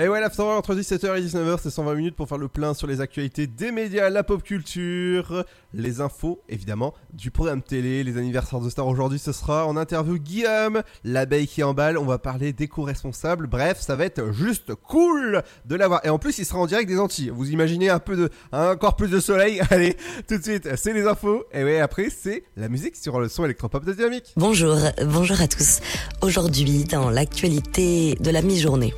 [0.00, 2.86] Et ouais, l'Afterwork entre 17h et 19h, c'est 120 minutes pour faire le plein sur
[2.86, 5.44] les actualités des médias, la pop culture,
[5.74, 8.86] les infos, évidemment, du programme télé, les anniversaires de stars.
[8.86, 11.98] Aujourd'hui, ce sera en interview Guillaume, l'abeille qui emballe.
[11.98, 13.48] On va parler d'éco-responsable.
[13.48, 16.06] Bref, ça va être juste cool de l'avoir.
[16.06, 17.30] Et en plus, il sera en direct des Antilles.
[17.34, 19.60] Vous imaginez un peu de, encore plus de soleil.
[19.70, 19.96] Allez,
[20.28, 21.42] tout de suite, c'est les infos.
[21.52, 24.32] Et ouais, après, c'est la musique sur le son électropop de Dynamique.
[24.36, 24.76] Bonjour,
[25.06, 25.80] bonjour à tous.
[26.22, 28.94] Aujourd'hui, dans l'actualité de la mi-journée.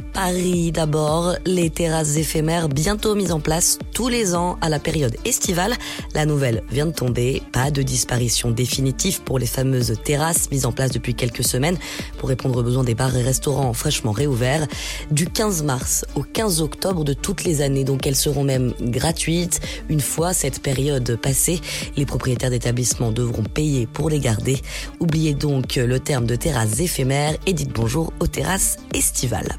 [0.00, 5.16] Paris d'abord, les terrasses éphémères bientôt mises en place tous les ans à la période
[5.24, 5.74] estivale.
[6.14, 10.72] La nouvelle vient de tomber, pas de disparition définitive pour les fameuses terrasses mises en
[10.72, 11.76] place depuis quelques semaines
[12.18, 14.66] pour répondre aux besoins des bars et restaurants fraîchement réouverts.
[15.10, 19.60] Du 15 mars au 15 octobre de toutes les années, donc elles seront même gratuites.
[19.88, 21.60] Une fois cette période passée,
[21.96, 24.60] les propriétaires d'établissements devront payer pour les garder.
[25.00, 29.58] Oubliez donc le terme de terrasses éphémères et dites bonjour aux terrasses estivales.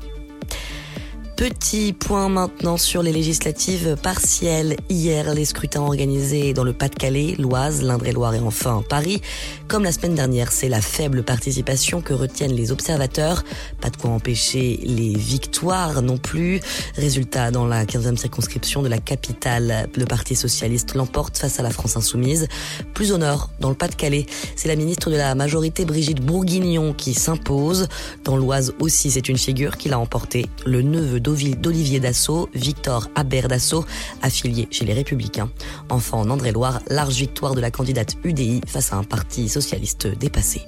[1.35, 4.75] Petit point maintenant sur les législatives partielles.
[4.89, 9.21] Hier, les scrutins organisés dans le Pas-de-Calais, l'Oise, l'Indre-et-Loire et enfin Paris.
[9.67, 13.43] Comme la semaine dernière, c'est la faible participation que retiennent les observateurs.
[13.79, 16.59] Pas de quoi empêcher les victoires non plus.
[16.95, 21.71] Résultat, dans la 15e circonscription de la capitale, le Parti socialiste l'emporte face à la
[21.71, 22.47] France insoumise.
[22.93, 27.15] Plus au nord, dans le Pas-de-Calais, c'est la ministre de la majorité Brigitte Bourguignon qui
[27.15, 27.87] s'impose.
[28.25, 30.45] Dans l'Oise aussi, c'est une figure qui l'a emporté.
[30.65, 33.85] Le neveu d'Olivier Dassault, Victor Aber Dassault,
[34.21, 35.49] affilié chez les Républicains.
[35.89, 40.61] Enfin, en André-Loire, large victoire de la candidate UDI face à un parti socialiste dépassé.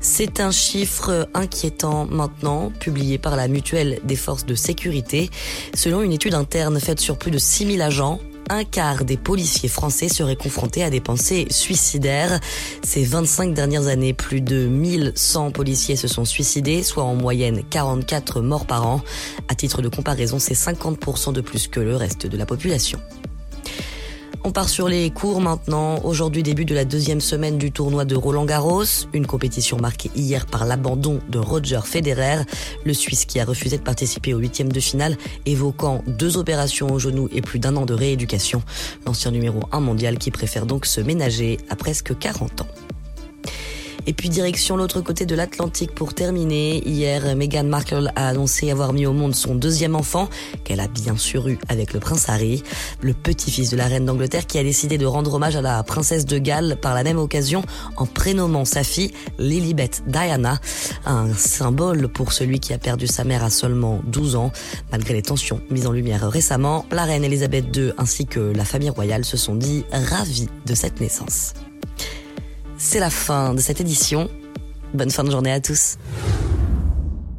[0.00, 5.30] C'est un chiffre inquiétant maintenant, publié par la mutuelle des forces de sécurité.
[5.72, 8.20] Selon une étude interne faite sur plus de 6000 agents,
[8.50, 12.40] un quart des policiers français seraient confrontés à des pensées suicidaires.
[12.82, 18.40] Ces 25 dernières années, plus de 1100 policiers se sont suicidés, soit en moyenne 44
[18.40, 19.02] morts par an.
[19.48, 23.00] À titre de comparaison, c'est 50% de plus que le reste de la population.
[24.46, 26.00] On part sur les cours maintenant.
[26.04, 28.84] Aujourd'hui, début de la deuxième semaine du tournoi de Roland Garros.
[29.14, 32.42] Une compétition marquée hier par l'abandon de Roger Federer,
[32.84, 35.16] le Suisse qui a refusé de participer au huitième de finale,
[35.46, 38.62] évoquant deux opérations au genou et plus d'un an de rééducation.
[39.06, 42.93] L'ancien numéro 1 mondial qui préfère donc se ménager à presque 40 ans.
[44.06, 46.86] Et puis direction l'autre côté de l'Atlantique pour terminer.
[46.86, 50.28] Hier, Meghan Markle a annoncé avoir mis au monde son deuxième enfant,
[50.64, 52.62] qu'elle a bien sûr eu avec le prince Harry,
[53.00, 56.26] le petit-fils de la reine d'Angleterre qui a décidé de rendre hommage à la princesse
[56.26, 57.62] de Galles par la même occasion
[57.96, 60.60] en prénommant sa fille Lilibet Diana,
[61.06, 64.52] un symbole pour celui qui a perdu sa mère à seulement 12 ans.
[64.92, 68.90] Malgré les tensions mises en lumière récemment, la reine Elisabeth II ainsi que la famille
[68.90, 71.54] royale se sont dit ravis de cette naissance.
[72.78, 74.28] C'est la fin de cette édition.
[74.92, 75.96] Bonne fin de journée à tous.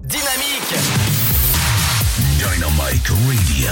[0.04, 0.76] Dynamique
[2.38, 3.72] Dynamic Radio,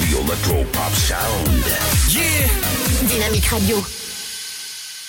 [0.00, 1.64] the electro pop sound.
[2.10, 2.48] Yeah
[3.08, 3.76] Dynamique Radio.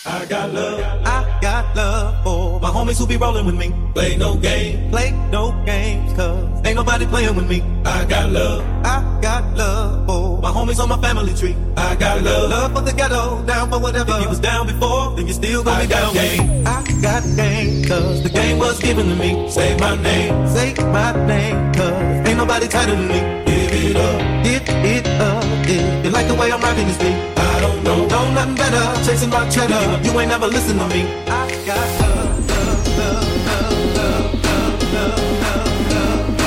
[0.10, 3.74] I got love, I got love for my homies who be rolling with me.
[3.94, 7.62] Play no game, play no games, cause ain't nobody playing with me.
[7.84, 11.58] I got love, I got love for my homies on my family tree.
[11.76, 14.14] I got love, love for the ghetto, down for whatever.
[14.14, 16.14] If you was down before, then you still gonna be down.
[16.14, 16.66] Game.
[16.66, 19.50] I got game, cause the game was given to me.
[19.52, 23.20] Say my name, say my name, cause ain't nobody tighter than me.
[23.46, 27.37] Give it up, give it up, if you like the way I'm rocking this beat.
[27.58, 29.04] I don't know, know nothing better.
[29.04, 29.82] Chasing my cheddar.
[30.04, 31.02] You ain't never listen to me.
[31.26, 33.58] I got love, love, love,
[33.98, 35.18] love, love, love, love.
[35.18, 36.38] love.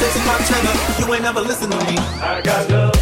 [0.00, 1.96] Chasing my cheddar, you ain't never listen to me.
[1.98, 2.99] I got love.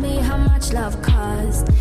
[0.00, 1.79] me how much love cost.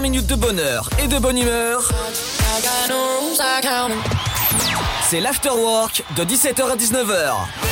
[0.00, 1.90] minutes de bonheur et de bonne humeur.
[5.08, 7.65] C'est l'afterwork de 17h à 19h.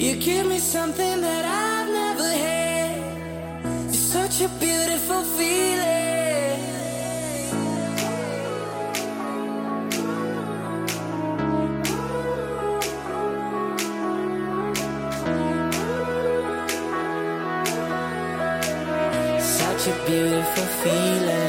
[0.00, 3.88] You give me something that I've never had.
[3.90, 6.56] It's such a beautiful feeling.
[19.38, 21.39] Such a beautiful feeling.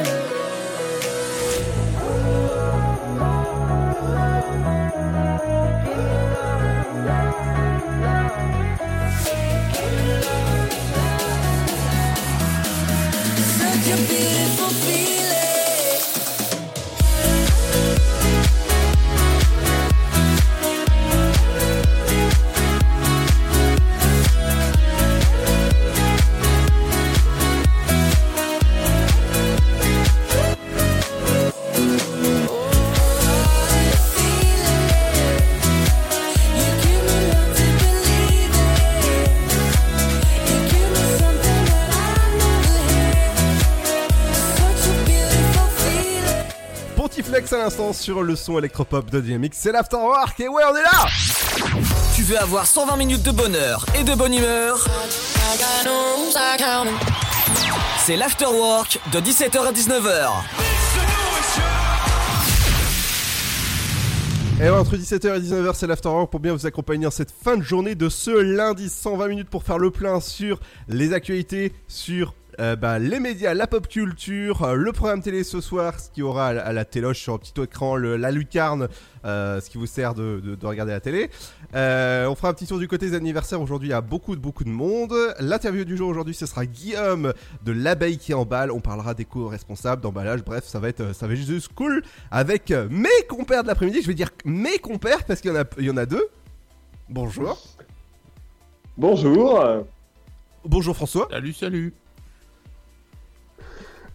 [13.84, 15.11] Pontiflex à
[47.72, 49.54] l'instant sur le son électropop de Dynamics.
[49.56, 51.06] C'est l'Afterwork et ouais, on est là
[52.14, 54.86] Tu veux avoir 120 minutes de bonheur et de bonne humeur
[58.04, 60.28] C'est l'Afterwork de 17h à 19h.
[64.60, 67.56] Et ouais, entre 17h et 19h, c'est l'Afterwork pour bien vous accompagner en cette fin
[67.56, 68.90] de journée de ce lundi.
[68.90, 73.66] 120 minutes pour faire le plein sur les actualités, sur euh, bah, les médias, la
[73.66, 76.84] pop culture, euh, le programme télé ce soir, ce qui aura à la, à la
[76.84, 78.88] téloche sur un petit écran, le- la lucarne,
[79.24, 81.30] euh, ce qui vous sert de, de- de regarder la télé.
[81.74, 83.60] Euh, on fera un petit tour du côté des anniversaires.
[83.60, 85.14] Aujourd'hui, il y a beaucoup de beaucoup de monde.
[85.40, 87.32] L'interview du jour aujourd'hui, ce sera Guillaume
[87.64, 88.70] de l'abeille qui emballe.
[88.70, 90.44] On parlera d'éco-responsable, d'emballage.
[90.44, 94.02] Bref, ça va être, ça va être juste cool avec mes compères de l'après-midi.
[94.02, 96.26] Je vais dire mes compères parce qu'il y en a, il y en a deux.
[97.08, 97.58] Bonjour.
[98.96, 99.64] Bonjour,
[100.64, 101.26] Bonjour François.
[101.30, 101.94] Salut, salut.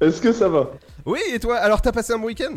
[0.02, 0.72] Est-ce que ça va
[1.06, 2.54] Oui, et toi Alors, t'as passé un bon week-end?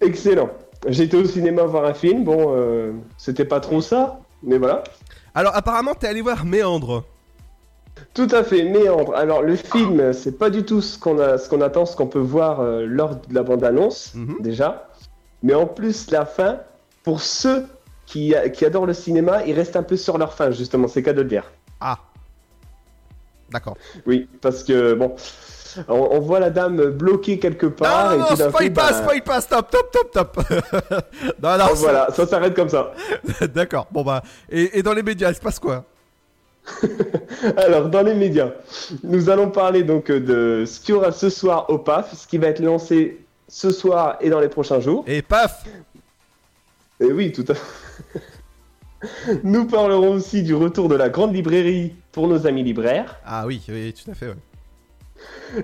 [0.00, 0.50] Excellent.
[0.88, 4.82] J'étais au cinéma voir un film, bon, euh, c'était pas trop ça, mais voilà.
[5.34, 7.04] Alors, apparemment, t'es allé voir Méandre.
[8.14, 9.14] Tout à fait, Méandre.
[9.14, 12.06] Alors le film, c'est pas du tout ce qu'on a, ce qu'on attend, ce qu'on
[12.06, 14.36] peut voir euh, lors de la bande-annonce, Mhm.
[14.40, 14.88] déjà.
[15.42, 16.60] Mais en plus, la fin,
[17.02, 17.66] pour ceux
[18.06, 21.12] qui, qui adorent le cinéma, ils restent un peu sur leur fin, justement, c'est cas
[21.12, 21.52] de le dire.
[21.80, 21.98] Ah.
[23.50, 23.76] D'accord.
[24.06, 25.14] Oui, parce que, bon,
[25.88, 29.22] on, on voit la dame bloquée quelque part, non, non, spoil coup, pas, bah, spoil
[29.22, 30.36] pas, stop, top, top, top.
[31.42, 32.92] non, non, oh, voilà, ça s'arrête comme ça.
[33.54, 33.86] D'accord.
[33.90, 34.22] Bon, bah.
[34.50, 35.84] Et, et dans les médias, il se passe quoi?
[37.56, 38.50] Alors, dans les médias,
[39.02, 42.26] nous allons parler donc euh, de ce qu'il y aura ce soir au PAF, ce
[42.26, 45.04] qui va être lancé ce soir et dans les prochains jours.
[45.06, 45.64] Et paf
[47.00, 49.40] Et oui, tout à fait.
[49.44, 53.18] Nous parlerons aussi du retour de la grande librairie pour nos amis libraires.
[53.24, 54.36] Ah oui, oui, tout à fait, ouais.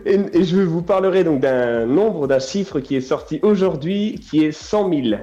[0.04, 4.44] Et, et je vous parlerai donc d'un nombre, d'un chiffre qui est sorti aujourd'hui, qui
[4.44, 5.16] est 100 000.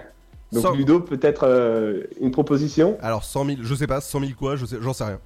[0.51, 2.97] Donc 100 Ludo, peut-être euh, une proposition?
[3.01, 5.19] Alors, 100 000, je sais pas, 100 000 quoi, je sais, j'en sais rien.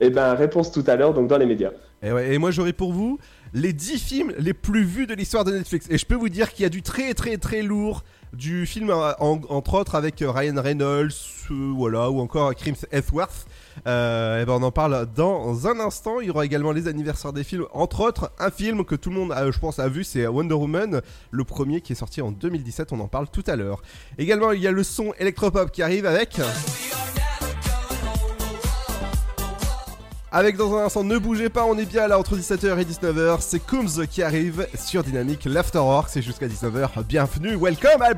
[0.00, 1.70] Eh ben, réponse tout à l'heure, donc dans les médias.
[2.02, 3.18] Et, ouais, et moi, j'aurai pour vous
[3.52, 5.86] les 10 films les plus vus de l'histoire de Netflix.
[5.90, 8.02] Et je peux vous dire qu'il y a du très, très, très lourd.
[8.32, 9.14] Du film, en-
[9.48, 11.12] entre autres, avec euh, Ryan Reynolds,
[11.52, 13.46] euh, voilà, ou encore Chris Hemsworth.
[13.86, 16.20] Euh, et ben on en parle dans un instant.
[16.20, 19.16] Il y aura également les anniversaires des films, entre autres un film que tout le
[19.16, 21.00] monde, euh, je pense, a vu, c'est Wonder Woman,
[21.30, 22.92] le premier qui est sorti en 2017.
[22.92, 23.82] On en parle tout à l'heure.
[24.18, 26.40] Également, il y a le son électropop qui arrive avec.
[30.34, 33.36] Avec dans un instant, ne bougez pas, on est bien là entre 17h et 19h.
[33.40, 35.44] C'est Coombs qui arrive sur Dynamique.
[35.44, 37.04] L'Afterwork, c'est jusqu'à 19h.
[37.06, 38.14] Bienvenue, welcome à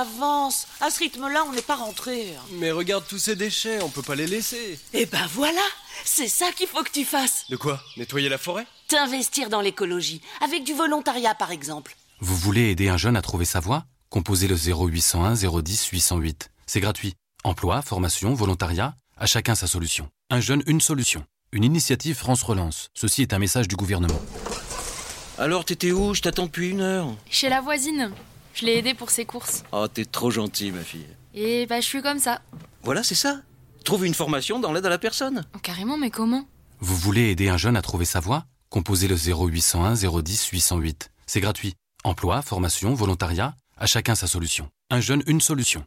[0.00, 2.34] avance À ce rythme-là, on n'est pas rentré.
[2.52, 4.78] Mais regarde tous ces déchets, on peut pas les laisser.
[4.92, 5.60] Eh ben voilà
[6.04, 7.82] C'est ça qu'il faut que tu fasses De quoi?
[7.96, 8.66] Nettoyer la forêt?
[8.88, 11.96] T'investir dans l'écologie, avec du volontariat par exemple.
[12.20, 13.84] Vous voulez aider un jeune à trouver sa voie?
[14.10, 16.50] Composez le 0801 010 808.
[16.66, 17.14] C'est gratuit.
[17.44, 20.08] Emploi, formation, volontariat, à chacun sa solution.
[20.30, 21.24] Un jeune, une solution.
[21.52, 22.88] Une initiative France Relance.
[22.94, 24.20] Ceci est un message du gouvernement.
[25.38, 26.14] Alors t'étais où?
[26.14, 27.14] Je t'attends depuis une heure.
[27.30, 28.10] Chez la voisine.
[28.58, 29.62] Je l'ai aidée pour ses courses.
[29.70, 31.06] Oh, t'es trop gentil, ma fille.
[31.32, 32.42] Et bah, je suis comme ça.
[32.82, 33.40] Voilà, c'est ça.
[33.84, 35.44] Trouve une formation dans l'aide à la personne.
[35.54, 36.44] Oh, carrément, mais comment?
[36.80, 38.46] Vous voulez aider un jeune à trouver sa voie?
[38.68, 41.10] Composez le 0801 010 808.
[41.28, 41.74] C'est gratuit.
[42.02, 44.68] Emploi, formation, volontariat, à chacun sa solution.
[44.90, 45.86] Un jeune, une solution.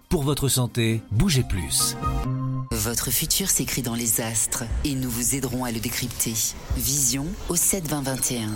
[0.11, 1.95] Pour votre santé, bougez plus.
[2.71, 6.33] Votre futur s'écrit dans les astres et nous vous aiderons à le décrypter.
[6.75, 8.49] Vision au 72021.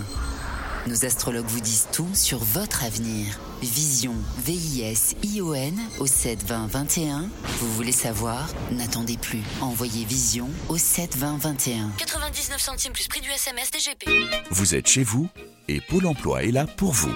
[0.86, 3.40] Nos astrologues vous disent tout sur votre avenir.
[3.60, 7.28] Vision, V-I-S-I-O-N au 72021.
[7.58, 8.48] Vous voulez savoir?
[8.70, 9.42] N'attendez plus.
[9.60, 11.90] Envoyez Vision au 72021.
[11.98, 14.08] 99 centimes plus prix du SMS DGP.
[14.50, 15.28] Vous êtes chez vous
[15.66, 17.12] et Pôle emploi est là pour vous.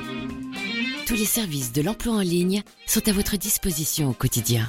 [1.07, 4.69] Tous les services de l'emploi en ligne sont à votre disposition au quotidien.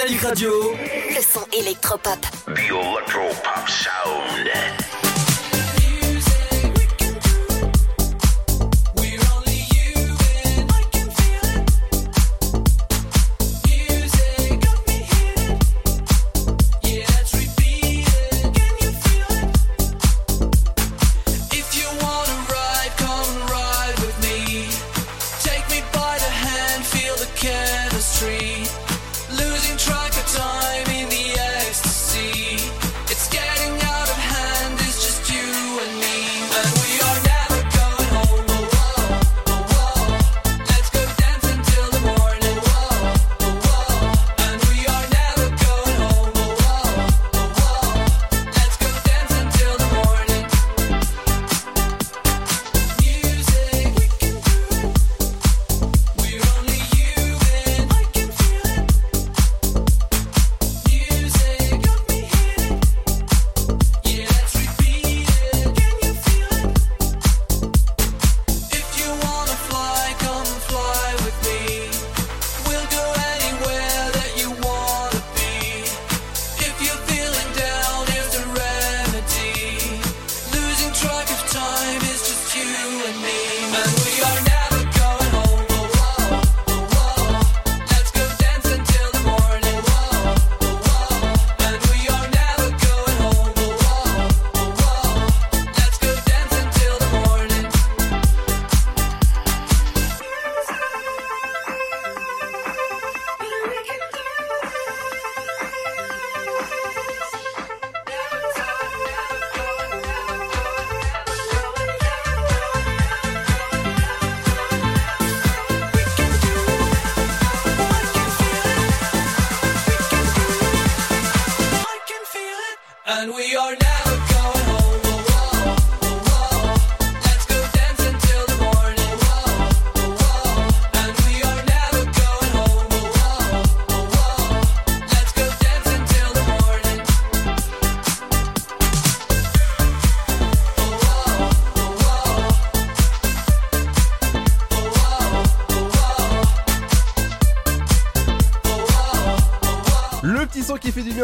[0.00, 0.50] Dynamique Radio.
[1.10, 2.20] Le son électropop.
[2.46, 4.99] The Electro Pop Sound.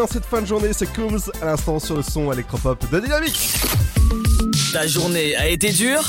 [0.06, 3.54] Bien cette fin de journée, c'est Coombs à l'instant sur le son électropop de Dynamique.
[4.72, 6.08] Ta journée a été dure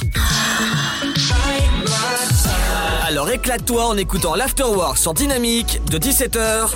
[3.06, 6.72] Alors éclate-toi en écoutant l'Afterwork sur Dynamique de 17h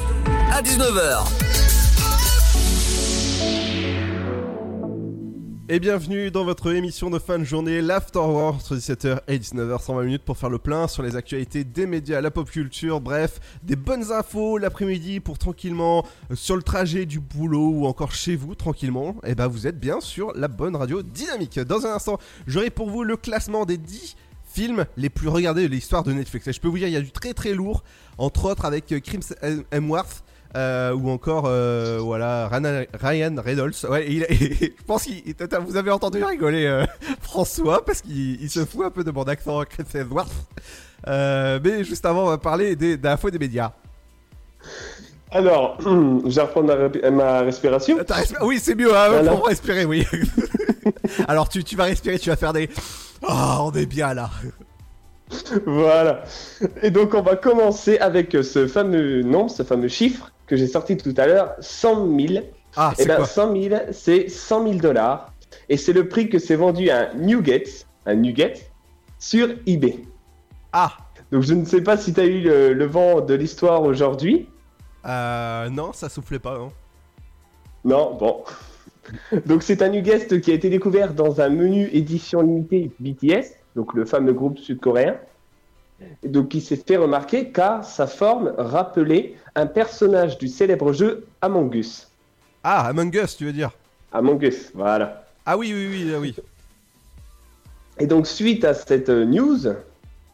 [0.52, 1.26] à 19h.
[5.74, 10.04] Et bienvenue dans votre émission de fin de journée, l'Afterwork, entre 17h et 19h, 120
[10.04, 13.40] minutes pour faire le plein sur les actualités des médias, la pop culture, bref,
[13.72, 18.36] des bonnes infos l'après-midi pour tranquillement, euh, sur le trajet du boulot ou encore chez
[18.36, 21.58] vous, tranquillement, et ben vous êtes bien sur la bonne radio dynamique.
[21.58, 25.74] Dans un instant, j'aurai pour vous le classement des 10 films les plus regardés de
[25.74, 26.48] l'histoire de Netflix.
[26.48, 27.86] Et je peux vous dire, il y a du très très lourd,
[28.18, 29.34] entre autres avec euh, Crims
[29.72, 30.26] Hemsworth,
[30.58, 33.86] euh, ou encore euh, voilà Ryan Reynolds.
[33.90, 35.34] Ouais, je pense qu'il
[35.66, 36.84] vous avez entendu rigoler
[37.22, 40.34] François parce qu'il il se fout un peu de mon accent Chris Hemsworth.
[41.08, 43.72] Euh, mais juste avant, on va parler des, de la des médias.
[45.32, 47.98] Alors, je vais reprendre ma, respiration.
[47.98, 49.32] Respi- oui, c'est mieux hein, Voilà.
[49.32, 50.06] pour respirer, oui.
[51.28, 52.70] Alors tu, tu vas respirer, tu vas faire des.
[53.28, 54.30] Oh, on est bien là.
[55.66, 56.24] Voilà.
[56.82, 60.98] Et donc, on va commencer avec ce fameux nombre, ce fameux chiffre que j'ai sorti
[60.98, 62.44] tout à l'heure 100 000.
[62.76, 65.32] Ah, Et c'est ben, quoi 100 000, c'est 100 000 dollars.
[65.70, 67.64] Et c'est le prix que s'est vendu un Nugget,
[68.06, 68.54] un Nugget,
[69.20, 70.00] sur eBay.
[70.74, 70.98] Ah
[71.32, 74.48] Donc, je ne sais pas si tu as eu le, le vent de l'histoire aujourd'hui.
[75.06, 76.72] Euh, non, ça soufflait pas, non.
[77.84, 78.44] Non, bon.
[79.46, 83.94] Donc c'est un Nugget qui a été découvert dans un menu édition limitée BTS, donc
[83.94, 85.18] le fameux groupe sud-coréen.
[86.24, 91.26] Et Donc qui s'est fait remarquer car sa forme rappelait un personnage du célèbre jeu
[91.42, 92.08] Among Us.
[92.64, 93.72] Ah, Among Us, tu veux dire?
[94.12, 95.26] Among Us, voilà.
[95.46, 96.36] Ah oui, oui, oui, ah oui.
[98.00, 99.68] Et donc suite à cette news,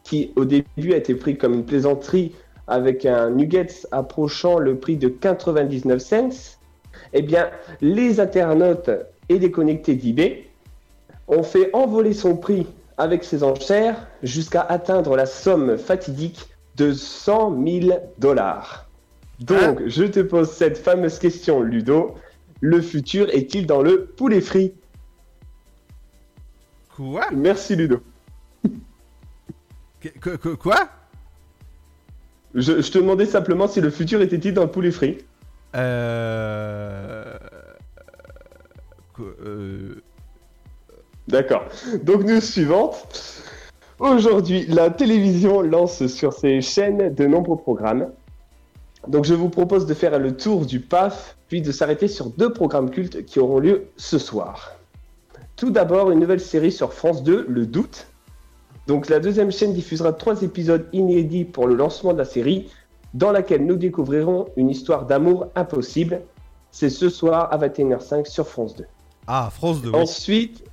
[0.08, 2.32] qui au début a été pris comme une plaisanterie
[2.66, 6.56] avec un Nugget approchant le prix de 99 cents,
[7.12, 8.90] eh bien les internautes
[9.28, 10.44] et les connectés d'eBay
[11.28, 12.66] ont fait envoler son prix
[12.96, 18.88] avec ses enchères jusqu'à atteindre la somme fatidique de 100 000 dollars.
[19.40, 22.14] Donc, je te pose cette fameuse question, Ludo.
[22.60, 24.72] Le futur est-il dans le poulet frit?
[26.96, 27.26] Quoi?
[27.32, 28.00] Merci, Ludo.
[30.00, 30.88] Que- quoi?
[32.54, 35.18] Je, je te demandais simplement si le futur était-il dans le poulet frit.
[35.76, 37.36] Euh...
[39.20, 40.02] euh,
[41.26, 41.64] D'accord.
[42.02, 43.42] Donc, news suivante.
[43.98, 48.08] Aujourd'hui, la télévision lance sur ses chaînes de nombreux programmes.
[49.08, 52.52] Donc, je vous propose de faire le tour du PAF, puis de s'arrêter sur deux
[52.52, 54.72] programmes cultes qui auront lieu ce soir.
[55.56, 58.06] Tout d'abord, une nouvelle série sur France 2, Le Doute.
[58.88, 62.70] Donc, la deuxième chaîne diffusera trois épisodes inédits pour le lancement de la série,
[63.12, 66.22] dans laquelle nous découvrirons une histoire d'amour impossible.
[66.70, 68.86] C'est ce soir à 21h05 sur France 2.
[69.26, 69.90] Ah, France 2.
[69.90, 69.94] oui.
[69.94, 70.64] Ensuite,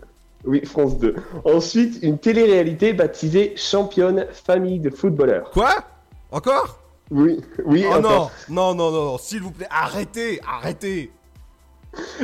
[0.45, 1.15] oui, France 2.
[1.43, 5.51] Ensuite, une télé-réalité baptisée Championne Famille de footballeurs.
[5.51, 5.73] Quoi?
[6.31, 6.79] Encore?
[7.11, 7.83] Oui, oui.
[7.85, 8.31] Oh non, encore.
[8.47, 11.11] non, non, non, non, s'il vous plaît, arrêtez, arrêtez.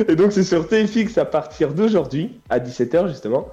[0.08, 3.48] Et donc, c'est sur TFX à partir d'aujourd'hui, à 17h justement,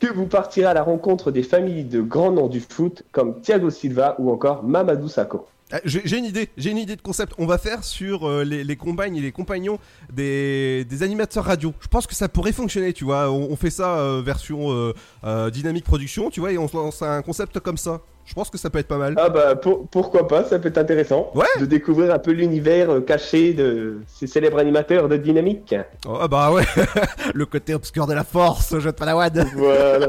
[0.00, 3.70] que vous partirez à la rencontre des familles de grands noms du foot comme Thiago
[3.70, 5.46] Silva ou encore Mamadou Sakho.
[5.70, 7.34] Ah, J'ai une idée, j'ai une idée de concept.
[7.36, 9.78] On va faire sur euh, les, les compagnes et les compagnons
[10.10, 11.74] des, des animateurs radio.
[11.80, 13.30] Je pense que ça pourrait fonctionner, tu vois.
[13.30, 16.76] On, on fait ça euh, version euh, euh, dynamique production, tu vois, et on se
[16.76, 18.00] lance un concept comme ça.
[18.24, 19.14] Je pense que ça peut être pas mal.
[19.18, 23.54] Ah bah pour- pourquoi pas, ça peut être intéressant de découvrir un peu l'univers caché
[23.54, 25.74] de ces célèbres animateurs de Dynamique.
[26.06, 26.64] Oh, ah bah ouais,
[27.34, 29.46] le côté obscur de la force, je pas la wad.
[29.54, 30.08] Voilà.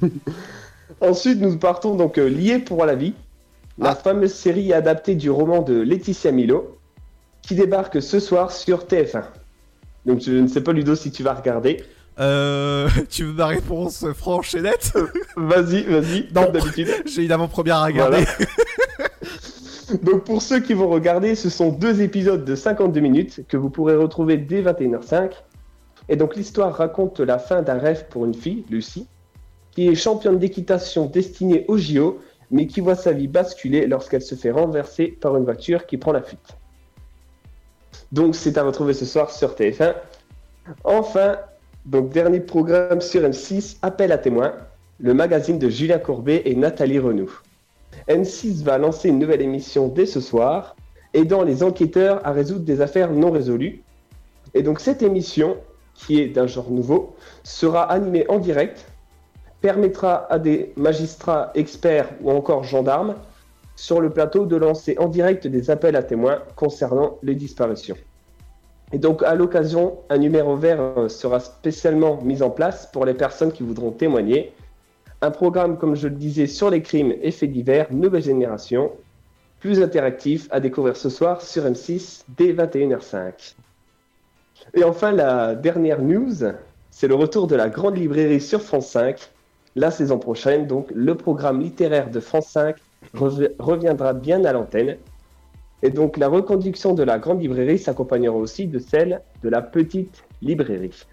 [1.00, 3.14] Ensuite, nous partons donc liés pour la vie,
[3.80, 6.78] la fameuse série adaptée du roman de Laetitia Milo,
[7.42, 9.24] qui débarque ce soir sur TF1.
[10.06, 11.82] Donc je ne sais pas Ludo si tu vas regarder.
[12.18, 14.92] Euh, tu veux ma réponse franche et nette
[15.36, 16.88] Vas-y, vas-y, Non, comme d'habitude.
[17.06, 18.24] j'ai une avant-première à regarder.
[20.02, 23.70] Donc pour ceux qui vont regarder, ce sont deux épisodes de 52 minutes que vous
[23.70, 25.30] pourrez retrouver dès 21h05.
[26.08, 29.06] Et donc l'histoire raconte la fin d'un rêve pour une fille, Lucie,
[29.72, 34.34] qui est championne d'équitation destinée au JO, mais qui voit sa vie basculer lorsqu'elle se
[34.34, 36.56] fait renverser par une voiture qui prend la fuite.
[38.12, 39.94] Donc c'est à retrouver ce soir sur TF1.
[40.84, 41.38] Enfin,
[41.86, 44.54] donc dernier programme sur M6, Appel à témoins,
[44.98, 47.30] le magazine de Julien Courbet et Nathalie Renou.
[48.08, 50.76] M6 va lancer une nouvelle émission dès ce soir,
[51.14, 53.82] aidant les enquêteurs à résoudre des affaires non résolues.
[54.54, 55.56] Et donc cette émission,
[55.94, 58.86] qui est d'un genre nouveau, sera animée en direct,
[59.60, 63.14] permettra à des magistrats, experts ou encore gendarmes
[63.76, 67.96] sur le plateau de lancer en direct des appels à témoins concernant les disparitions.
[68.92, 73.14] Et donc, à l'occasion, un numéro vert euh, sera spécialement mis en place pour les
[73.14, 74.52] personnes qui voudront témoigner.
[75.22, 78.90] Un programme, comme je le disais, sur les crimes et faits divers, nouvelle génération,
[79.60, 83.54] plus interactif, à découvrir ce soir sur M6 dès 21h05.
[84.74, 86.34] Et enfin, la dernière news,
[86.90, 89.30] c'est le retour de la grande librairie sur France 5.
[89.76, 92.76] La saison prochaine, donc, le programme littéraire de France 5
[93.14, 94.96] rev- reviendra bien à l'antenne.
[95.82, 100.24] Et donc, la reconduction de la grande librairie s'accompagnera aussi de celle de la petite
[100.42, 101.04] librairie.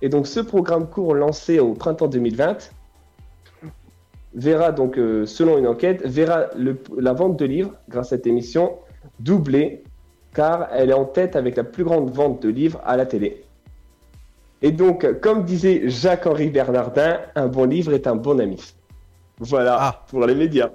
[0.00, 2.70] Et donc, ce programme court lancé au printemps 2020
[4.34, 6.46] verra donc, euh, selon une enquête, verra
[6.96, 8.78] la vente de livres, grâce à cette émission,
[9.20, 9.82] doubler,
[10.32, 13.44] car elle est en tête avec la plus grande vente de livres à la télé.
[14.62, 18.74] Et donc, comme disait Jacques-Henri Bernardin, un bon livre est un bon ami.
[19.38, 20.70] Voilà, pour les médias.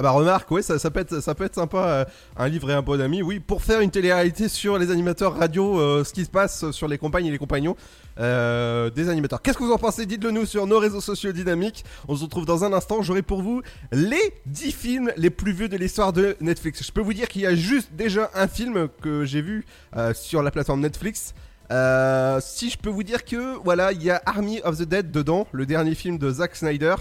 [0.00, 2.04] Ah bah remarque, ouais, ça, ça, peut être, ça peut être sympa, euh,
[2.36, 5.80] un livre et un bon ami, oui, pour faire une télé-réalité sur les animateurs radio,
[5.80, 7.74] euh, ce qui se passe sur les compagnes et les compagnons
[8.20, 9.42] euh, des animateurs.
[9.42, 10.06] Qu'est-ce que vous en pensez?
[10.06, 11.84] Dites-le nous sur nos réseaux sociaux dynamiques.
[12.06, 13.60] On se retrouve dans un instant, j'aurai pour vous
[13.90, 16.86] les 10 films les plus vus de l'histoire de Netflix.
[16.86, 19.66] Je peux vous dire qu'il y a juste déjà un film que j'ai vu
[20.14, 21.34] sur la plateforme Netflix.
[21.70, 25.10] Euh, si je peux vous dire que voilà, il y a Army of the Dead
[25.10, 26.94] dedans, le dernier film de Zack Snyder.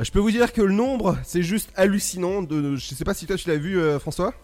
[0.00, 2.42] Euh, Je peux vous dire que le nombre, c'est juste hallucinant.
[2.42, 4.34] De, je sais pas si toi tu l'as vu, euh, François.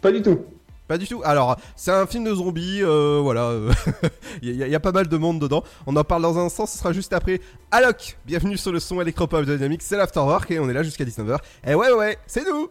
[0.00, 0.40] Pas du tout.
[0.86, 1.22] Pas du tout.
[1.24, 3.52] Alors, c'est un film de zombies, euh, voilà.
[4.42, 5.64] Il y, a- il y a pas mal de monde dedans.
[5.86, 7.40] On en parle dans un instant, ce sera juste après.
[7.70, 11.04] Alok, bienvenue sur le son électropop de Dynamics, c'est l'Afterwork et on est là jusqu'à
[11.06, 11.38] 19h.
[11.66, 12.68] Et ouais, ouais, c'est nous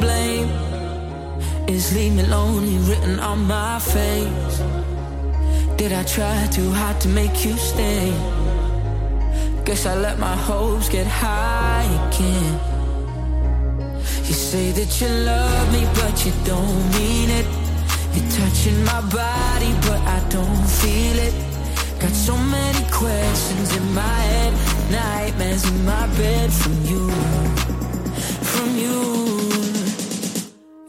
[0.00, 1.03] blame?
[1.66, 4.58] Is leave me lonely written on my face?
[5.76, 8.12] Did I try too hard to make you stay?
[9.64, 12.60] Guess I let my hopes get high again.
[14.26, 17.46] You say that you love me, but you don't mean it.
[18.14, 21.34] You're touching my body, but I don't feel it.
[21.98, 24.52] Got so many questions in my head,
[24.90, 27.10] nightmares in my bed from you,
[28.52, 29.33] from you.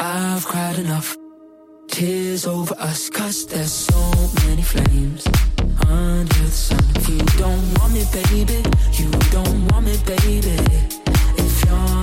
[0.00, 1.16] I've cried enough
[1.88, 4.12] tears over us, cause there's so
[4.46, 5.26] many flames
[5.88, 6.78] under the sun.
[6.94, 10.56] If you don't want me, baby, you don't want me, baby.
[11.36, 11.97] If you're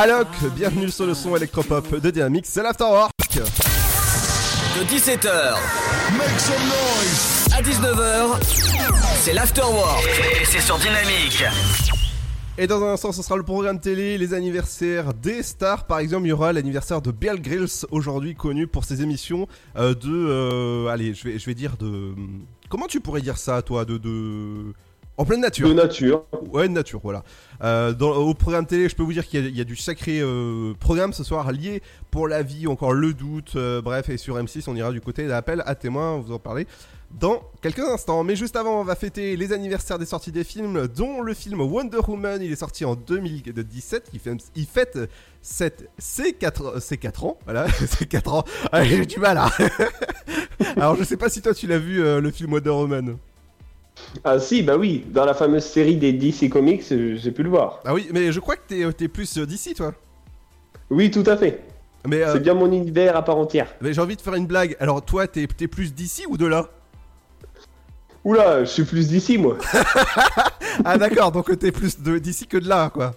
[0.00, 5.58] Alok, bienvenue sur le son électropop de Dynamics, c'est l'Afterwork De 17h
[6.16, 8.38] Make some noise à 19h,
[9.20, 10.02] c'est l'afterwork
[10.40, 11.44] et c'est sur Dynamique.
[12.56, 15.86] Et dans un instant, ce sera le programme télé, les anniversaires des stars.
[15.86, 19.92] Par exemple, il y aura l'anniversaire de Bear Grylls, aujourd'hui connu pour ses émissions euh,
[19.94, 20.08] de.
[20.08, 22.14] euh, allez, je vais, je vais dire de.
[22.70, 23.98] Comment tu pourrais dire ça, toi De.
[23.98, 24.72] de
[25.20, 25.68] En pleine nature.
[25.68, 26.24] De nature.
[26.50, 27.22] Ouais, de nature, voilà.
[27.62, 29.64] Euh, dans, au programme télé, je peux vous dire qu'il y, a- il y a
[29.64, 34.08] du sacré euh, programme ce soir lié pour la vie, encore le doute, euh, bref,
[34.08, 36.66] et sur M6, on ira du côté d'appel à témoins, vous en parlez
[37.20, 38.24] dans quelques instants.
[38.24, 41.60] Mais juste avant, on va fêter les anniversaires des sorties des films, dont le film
[41.60, 44.98] Wonder Woman, il est sorti en 2017, il, fait, il fête
[45.42, 48.44] ses 4, ses 4 ans, voilà, ses 4 ans,
[48.84, 49.50] j'ai du mal là
[50.76, 53.16] Alors je sais pas si toi tu l'as vu, le film Wonder Woman
[54.24, 57.50] Ah si, bah oui, dans la fameuse série des DC Comics, euh, j'ai pu le
[57.50, 57.80] voir.
[57.84, 59.94] Ah oui, mais je crois que t'es, plus euh, d'ici toi
[60.90, 61.62] Oui, tout à fait.
[62.06, 63.68] Mais, euh, C'est bien mon univers à part entière.
[63.80, 64.76] Mais j'ai envie de faire une blague.
[64.80, 66.68] Alors toi, t'es, plus d'ici ou de là
[68.24, 69.56] Oula, je suis plus d'ici, moi.
[70.84, 73.12] Ah d'accord, donc t'es plus de, d'ici que de là, quoi.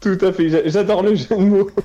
[0.00, 1.70] Tout à fait, j'a- j'adore le jeu de mots.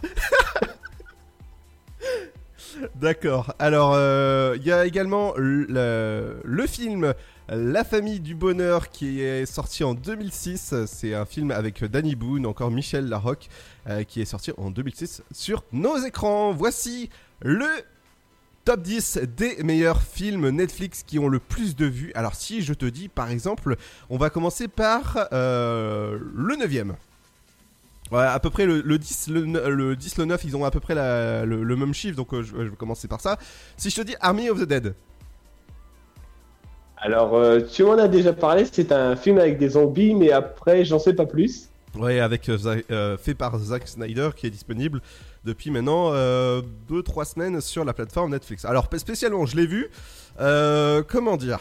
[2.95, 3.53] D'accord.
[3.59, 7.13] Alors, euh, il y a également le, le film
[7.51, 10.85] La famille du bonheur qui est sorti en 2006.
[10.85, 13.49] C'est un film avec Danny Boone, encore Michel Larocque,
[13.87, 16.51] euh, qui est sorti en 2006 sur nos écrans.
[16.53, 17.09] Voici
[17.41, 17.65] le
[18.65, 22.11] top 10 des meilleurs films Netflix qui ont le plus de vues.
[22.13, 23.77] Alors, si je te dis, par exemple,
[24.11, 26.93] on va commencer par euh, le 9ème.
[28.11, 30.65] Ouais, à peu près le, le 10, le, ne- le 10, le 9, ils ont
[30.65, 33.39] à peu près le, même chiffre, donc euh, je vais commencer par ça.
[33.77, 34.95] Si je te dis Army of the Dead,
[37.01, 40.83] Alors, euh, tu m'en as déjà parlé, c'est un film avec des zombies, mais après,
[40.83, 41.69] j'en sais pas plus.
[41.95, 42.57] ouais, avec euh,
[42.91, 45.01] euh, fait par Zack Snyder, qui est disponible
[45.45, 48.65] depuis maintenant 2-3 semaines sur la plateforme Netflix.
[48.65, 49.89] Alors spécialement, je l'ai vu.
[51.07, 51.59] comment dire?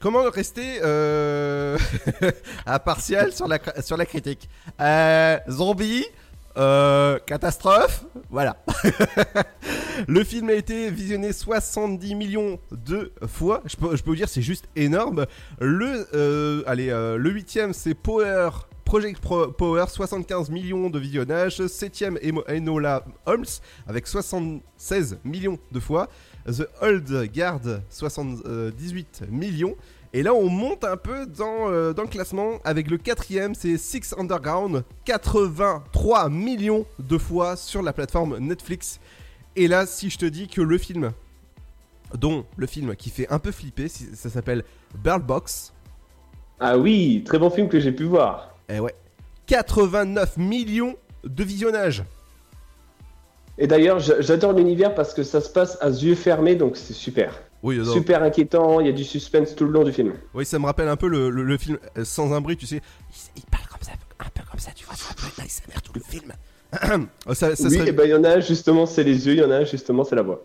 [0.00, 0.80] Comment rester
[2.66, 4.48] impartial sur la, sur la critique?
[5.50, 6.06] Zombie
[6.56, 8.56] euh, catastrophe, voilà.
[10.08, 13.62] le film a été visionné 70 millions de fois.
[13.66, 15.26] Je peux, je peux vous dire, c'est juste énorme.
[15.60, 18.50] Le, euh, allez, euh, huitième, c'est Power.
[18.84, 21.66] Project Pro- Power, 75 millions de visionnages.
[21.66, 23.44] Septième, Enola Holmes,
[23.86, 26.08] avec 76 millions de fois.
[26.46, 29.76] The Old Guard, 78 millions.
[30.14, 33.76] Et là, on monte un peu dans, euh, dans le classement avec le quatrième, c'est
[33.76, 39.00] Six Underground, 83 millions de fois sur la plateforme Netflix.
[39.54, 41.10] Et là, si je te dis que le film,
[42.14, 44.64] dont le film qui fait un peu flipper, ça s'appelle
[45.02, 45.74] Bird Box.
[46.58, 48.54] Ah oui, très bon film que j'ai pu voir.
[48.70, 48.94] Eh ouais,
[49.46, 52.02] 89 millions de visionnages.
[53.58, 56.94] Et d'ailleurs, j'a- j'adore l'univers parce que ça se passe à yeux fermés, donc c'est
[56.94, 57.42] super.
[57.62, 57.92] Oui, non.
[57.92, 60.12] Super inquiétant, il y a du suspense tout le long du film.
[60.34, 62.66] Oui, ça me rappelle un peu le, le- le film euh, Sans un bruit, tu
[62.66, 62.80] sais.
[63.36, 65.92] Il, il parle comme ça, un peu comme ça, tu vois, ça peut être tout
[65.94, 66.32] le film.
[66.84, 66.98] Euh,
[67.34, 69.38] ça, ça oui, serait- et ben il y en a justement, c'est les yeux, il
[69.40, 70.44] y en a justement, c'est la voix.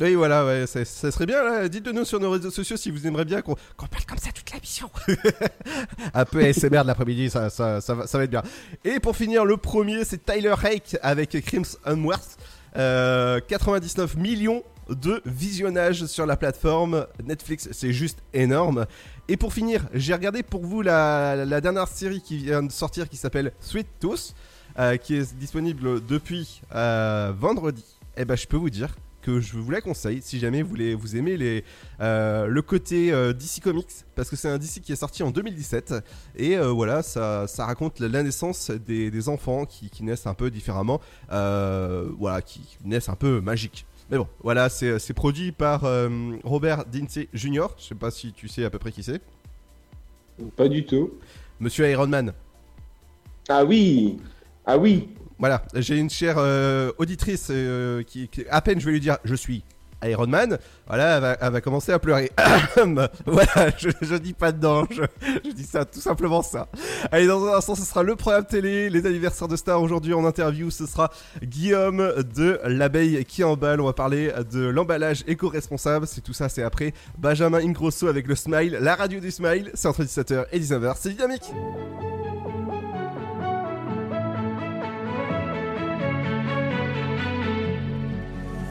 [0.00, 1.68] Oui, voilà, ouais, ça, ça serait bien, là.
[1.68, 4.30] Dites-le nous sur nos réseaux sociaux si vous aimeriez bien qu'on qu'on parle comme ça
[4.34, 4.88] toute l'émission.
[6.14, 8.42] Un peu ASMR de l'après-midi, ça, ça, ça, va, ça va être bien.
[8.84, 12.38] Et pour finir, le premier, c'est Tyler Hake avec Crimson Unworth.
[12.76, 18.86] Euh, 99 millions de visionnages sur la plateforme Netflix, c'est juste énorme.
[19.28, 23.16] Et pour finir, j'ai regardé pour vous la, dernière série qui vient de sortir qui
[23.16, 24.34] s'appelle Sweet Tooth,
[24.78, 27.84] euh, qui est disponible depuis euh, vendredi.
[28.16, 30.94] Et ben, je peux vous dire que je vous la conseille si jamais vous, voulez,
[30.94, 31.62] vous aimez les,
[32.00, 35.94] euh, le côté DC Comics parce que c'est un DC qui est sorti en 2017
[36.36, 41.02] et voilà ça, ça raconte la naissance des, enfants qui, qui naissent un peu différemment
[41.28, 46.08] voilà qui naissent un peu magiques mais bon voilà c'est produit par euh,
[46.44, 49.20] Robert Dinsey Jr je sais pas si tu sais à peu près qui c'est.
[50.56, 51.12] Pas du tout.
[51.60, 52.32] Monsieur Iron Man.
[53.50, 54.16] Ah oui.
[54.64, 55.08] Ah oui.
[55.38, 59.18] Voilà, j'ai une chère euh, auditrice euh, qui, qui- à peine je vais lui dire
[59.24, 59.62] je suis
[60.04, 62.30] Iron Man, voilà, elle va, commencer à pleurer.
[63.26, 65.02] voilà, je, je dis pas dedans, je,
[65.44, 66.68] je dis ça, tout simplement ça.
[67.12, 69.82] Allez, dans un instant, ce sera le programme télé, les anniversaires de stars.
[69.82, 71.10] Aujourd'hui, en interview, ce sera
[71.42, 73.80] Guillaume de l'abeille qui emballe.
[73.80, 76.06] On va parler de l'emballage éco-responsable.
[76.06, 76.94] C'est tout ça, c'est après.
[77.18, 79.70] Benjamin Ingrosso avec le Smile, la radio du Smile.
[79.74, 80.94] C'est entre 17h et 19h.
[80.98, 81.50] C'est dynamique.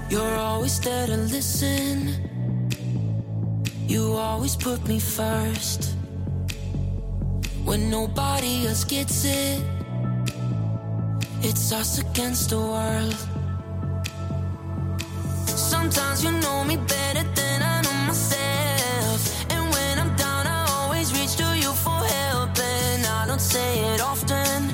[0.09, 2.15] You're always there to listen.
[3.87, 5.95] You always put me first.
[7.63, 9.63] When nobody else gets it,
[11.43, 13.15] it's us against the world.
[15.45, 19.51] Sometimes you know me better than I know myself.
[19.51, 22.57] And when I'm down, I always reach to you for help.
[22.57, 24.73] And I don't say it often,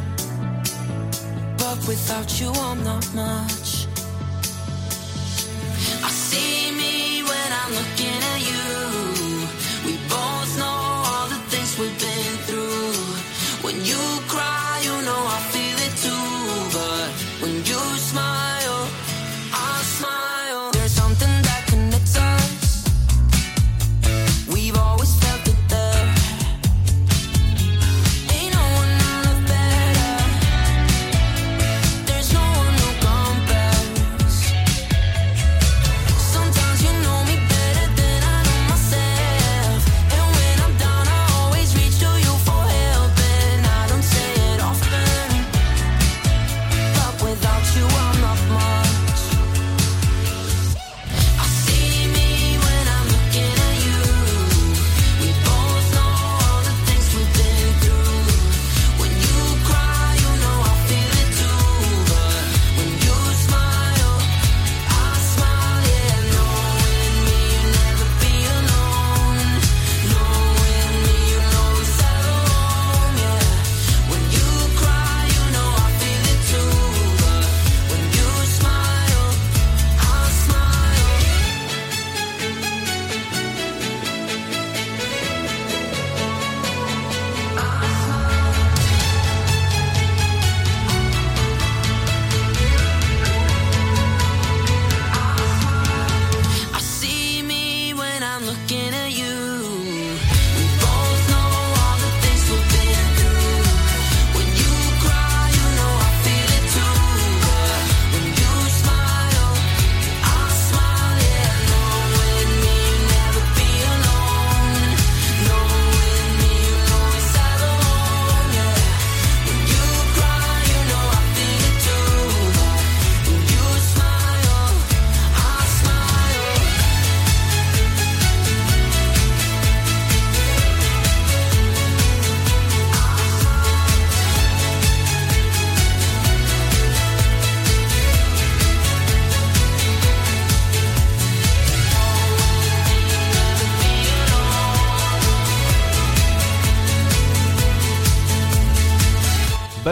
[1.58, 3.85] but without you, I'm not much
[13.66, 15.55] when you cry, you know I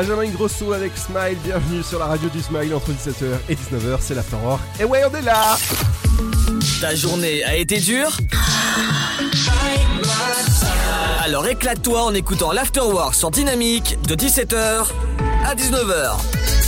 [0.06, 4.14] Benjamin Grosso avec Smile, bienvenue sur la radio du Smile entre 17h et 19h, c'est
[4.14, 4.60] l'Afterwork.
[4.78, 5.56] Et ouais, on est là
[6.82, 8.12] Ta journée a été dure
[11.24, 14.88] Alors éclate-toi en écoutant l'Afterwork sur Dynamique de 17h
[15.46, 16.63] à 19h.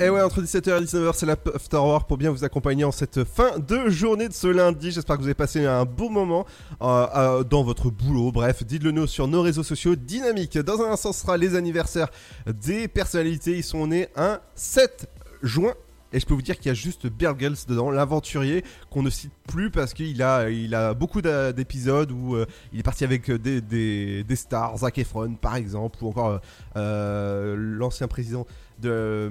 [0.00, 3.58] Et ouais, entre 17h et 19h, c'est l'Afterwork pour bien vous accompagner en cette fin
[3.58, 4.92] de journée de ce lundi.
[4.92, 6.46] J'espère que vous avez passé un beau moment
[6.82, 8.30] euh, euh, dans votre boulot.
[8.30, 10.56] Bref, dites-le nous sur nos réseaux sociaux dynamiques.
[10.58, 12.08] Dans un instant, ce sera les anniversaires
[12.46, 13.56] des personnalités.
[13.56, 15.08] Ils sont nés un 7
[15.42, 15.74] juin.
[16.12, 19.10] Et je peux vous dire qu'il y a juste Bear Grylls dedans, l'aventurier, qu'on ne
[19.10, 23.30] cite plus parce qu'il a, il a beaucoup d'épisodes où euh, il est parti avec
[23.30, 26.40] des, des- des stars, Zac Efron par exemple, ou encore
[26.74, 28.46] l'ancien président
[28.80, 29.30] de,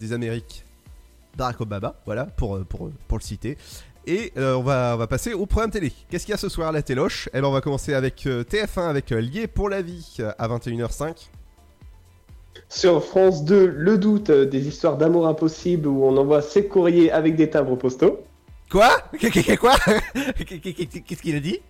[0.00, 0.64] des Amériques,
[1.36, 3.56] Barack Obama, voilà, pour, euh, pour, pour le citer.
[4.06, 5.92] Et euh, on, va, on va passer au programme télé.
[6.08, 7.28] Qu'est-ce qu'il y a ce soir à la téloche?
[7.34, 10.30] Eh ben on va commencer avec euh, TF1 avec euh, Lié pour la vie euh,
[10.38, 11.28] à 21h05.
[12.68, 17.10] Sur France 2, le doute euh, des histoires d'amour impossible où on envoie ses courriers
[17.10, 18.20] avec des timbres postaux.
[18.70, 18.90] Quoi?
[19.60, 19.74] Quoi?
[20.46, 21.60] Qu'est-ce qu'il a dit?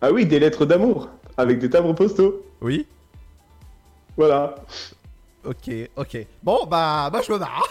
[0.00, 2.42] Ah oui, des lettres d'amour avec des timbres postaux.
[2.60, 2.86] Oui.
[4.16, 4.54] Voilà.
[5.44, 6.26] Ok, ok.
[6.42, 7.68] Bon, bah, je me barre.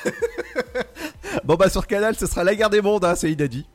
[1.44, 3.68] bon, bah, sur Canal, ce sera la guerre des mondes, hein, c'est inédit.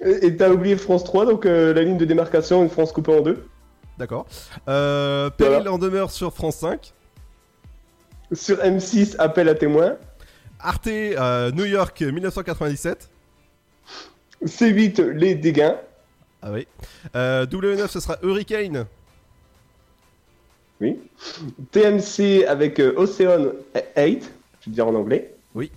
[0.00, 3.16] Et et t'as oublié France 3, donc euh, la ligne de démarcation, une France coupée
[3.16, 3.46] en deux.
[3.98, 4.26] D'accord.
[4.68, 6.92] Euh, Péril en demeure sur France 5.
[8.32, 9.96] Sur M6, appel à témoins.
[10.60, 13.08] Arte, euh, New York 1997.
[14.44, 15.74] C8, les dégâts.
[16.42, 16.66] Ah oui.
[17.14, 18.86] Euh, W9, ce sera Hurricane.
[20.80, 20.98] Oui.
[21.72, 23.52] TMC avec euh, Ocean
[23.96, 25.34] 8, je vais dire en anglais.
[25.54, 25.70] Oui.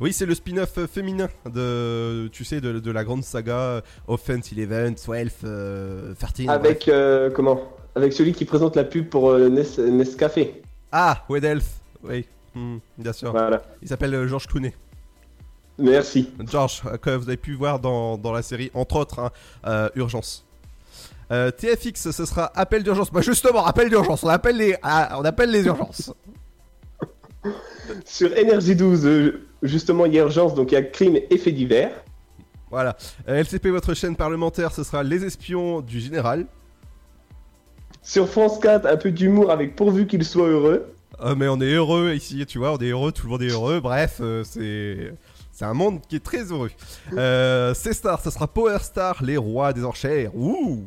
[0.00, 3.80] Oui, c'est le spin-off euh, féminin de, tu sais, de, de la grande saga euh,
[4.06, 6.48] Offense Eleven, 12, euh, 13.
[6.48, 7.60] Avec, euh, comment?
[7.96, 10.62] Avec celui qui présente la pub pour Nes- Nescafé.
[10.92, 11.66] Ah, Wedelf.
[12.02, 13.32] Oui, Hmm, bien sûr.
[13.32, 13.62] Voilà.
[13.82, 14.72] Il s'appelle euh, George Clooney.
[15.78, 16.30] Merci.
[16.50, 19.30] George, euh, que vous avez pu voir dans, dans la série, entre autres,
[19.64, 20.46] hein, Urgence.
[21.30, 23.10] Euh, TFX, ce sera appel d'urgence.
[23.12, 24.22] Bah justement, appel d'urgence.
[24.22, 26.12] On appelle les, ah, on appelle les urgences.
[28.04, 31.38] Sur Énergie 12, euh, justement, il y a urgence, donc il y a crime et
[31.38, 31.92] fait divers.
[32.70, 32.96] Voilà.
[33.28, 36.46] Euh, LCP, votre chaîne parlementaire, ce sera les espions du général.
[38.02, 40.94] Sur France 4, un peu d'humour avec pourvu qu'il soit heureux.
[41.20, 43.50] Euh, mais on est heureux ici, tu vois, on est heureux, tout le monde est
[43.50, 43.80] heureux.
[43.80, 45.12] Bref, c'est
[45.58, 46.70] c'est un monde qui est très heureux.
[47.14, 50.30] Euh, C-Star, ce sera Power Star, les rois des enchères.
[50.36, 50.86] Ouh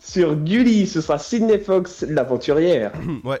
[0.00, 2.92] Sur Gulli, ce sera Sydney Fox, l'aventurière.
[3.24, 3.40] Ouais.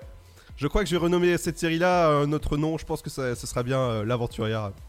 [0.56, 2.76] Je crois que je vais renommer cette série-là euh, notre nom.
[2.78, 4.72] Je pense que ça- ce sera bien euh, l'aventurière.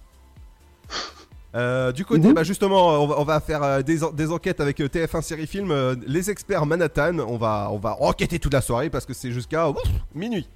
[1.56, 4.60] Euh, du côté, bah justement, on va, on va faire euh, des, en- des enquêtes
[4.60, 7.20] avec euh, TF1 Série Film, euh, les experts Manhattan.
[7.20, 9.72] On va, on va enquêter toute la soirée parce que c'est jusqu'à
[10.16, 10.50] minuit.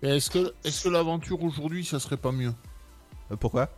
[0.00, 2.54] Est-ce que, est-ce que l'aventure aujourd'hui, ça serait pas mieux?
[3.30, 3.68] Euh, pourquoi?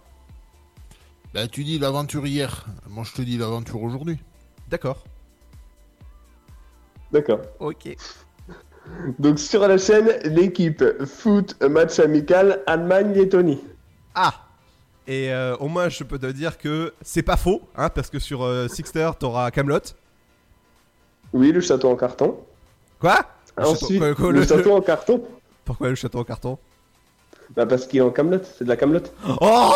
[1.34, 2.66] Bah, tu dis l'aventure hier.
[2.88, 4.20] Moi, je te dis l'aventure aujourd'hui.
[4.70, 5.02] D'accord.
[7.12, 7.40] D'accord.
[7.60, 7.94] Ok.
[9.18, 13.62] Donc sur la chaîne, l'équipe foot match amical Allemagne-Lettonie.
[14.14, 14.34] Ah
[15.06, 18.18] Et euh, au moins, je peux te dire que c'est pas faux, hein, parce que
[18.18, 19.78] sur euh, Sixter, t'auras Camelot.
[21.32, 22.38] Oui, le château en carton.
[22.98, 23.20] Quoi?
[23.56, 25.24] Le château- Ensuite, quoi- quoi, le, le- château en carton.
[25.64, 26.58] Pourquoi le château en carton?
[27.54, 29.02] Bah parce qu'il est en Camelot, c'est de la Camelot.
[29.40, 29.74] Oh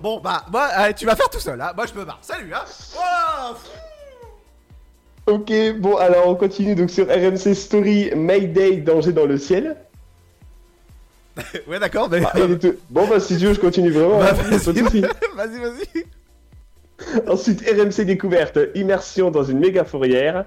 [0.00, 1.72] Bon, bah, moi, allez, tu vas faire tout seul, hein.
[1.76, 2.18] Moi, je me barre.
[2.22, 2.64] Salut, hein.
[2.96, 3.54] Oh
[5.30, 9.76] Ok, bon alors on continue donc sur RMC Story Mayday danger dans le ciel.
[11.68, 12.20] ouais, d'accord, mais.
[12.24, 14.18] Ah, tout- Bon bah si tu veux je continue vraiment.
[14.18, 14.56] Bah, hein,
[15.36, 16.04] vas-y, vas-y.
[17.28, 20.44] Ensuite RMC découverte immersion dans une méga fourrière.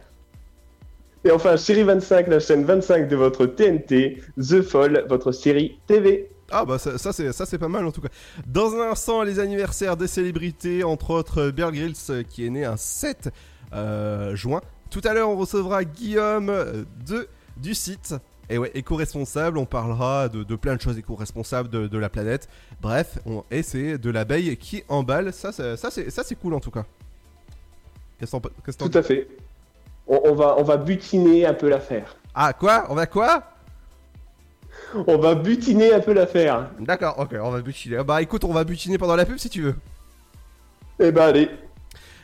[1.25, 6.29] Et enfin série 25, la chaîne 25 de votre TNT, The Fall, votre série TV.
[6.51, 8.09] Ah bah ça, ça, c'est pas mal en tout cas.
[8.45, 12.65] Dans un instant les anniversaires des célébrités, entre autres Bear Grylls euh, qui est né
[12.65, 13.29] un 7
[13.73, 14.61] euh, juin.
[14.93, 17.27] Tout à l'heure on recevra Guillaume euh, de
[17.57, 18.13] du site.
[18.47, 22.47] Et ouais, éco-responsable, on parlera de, de plein de choses éco-responsables de, de la planète.
[22.79, 25.33] Bref, on, et c'est de l'abeille qui emballe.
[25.33, 26.85] Ça, ça, ça, c'est cool en tout cas.
[28.19, 29.27] Qu'est-ce que Tout à fait.
[30.07, 32.15] On, on va, on va butiner un peu l'affaire.
[32.35, 32.85] Ah quoi?
[32.89, 33.43] On va quoi?
[35.07, 36.69] On va butiner un peu l'affaire.
[36.79, 38.03] D'accord, ok, on va butiner.
[38.03, 39.75] Bah écoute, on va butiner pendant la pub si tu veux.
[40.99, 41.49] Eh bah allez.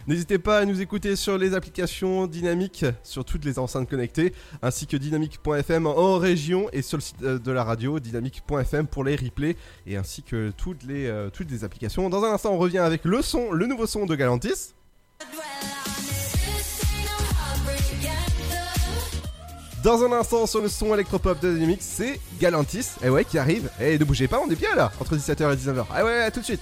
[0.09, 4.33] N'hésitez pas à nous écouter sur les applications Dynamique, sur toutes les enceintes connectées,
[4.63, 9.03] ainsi que dynamique.fm en région et sur le site euh, de la radio dynamique.fm pour
[9.03, 9.55] les replays,
[9.85, 12.09] et ainsi que toutes les, euh, toutes les applications.
[12.09, 14.73] Dans un instant, on revient avec le son, le nouveau son de Galantis.
[19.83, 23.69] Dans un instant sur le son électropop de Dynamique, c'est Galantis, eh ouais, qui arrive.
[23.79, 25.85] Et eh, ne bougez pas, on est bien là, entre 17h et 19h.
[25.91, 26.61] Ah eh ouais, à tout de suite.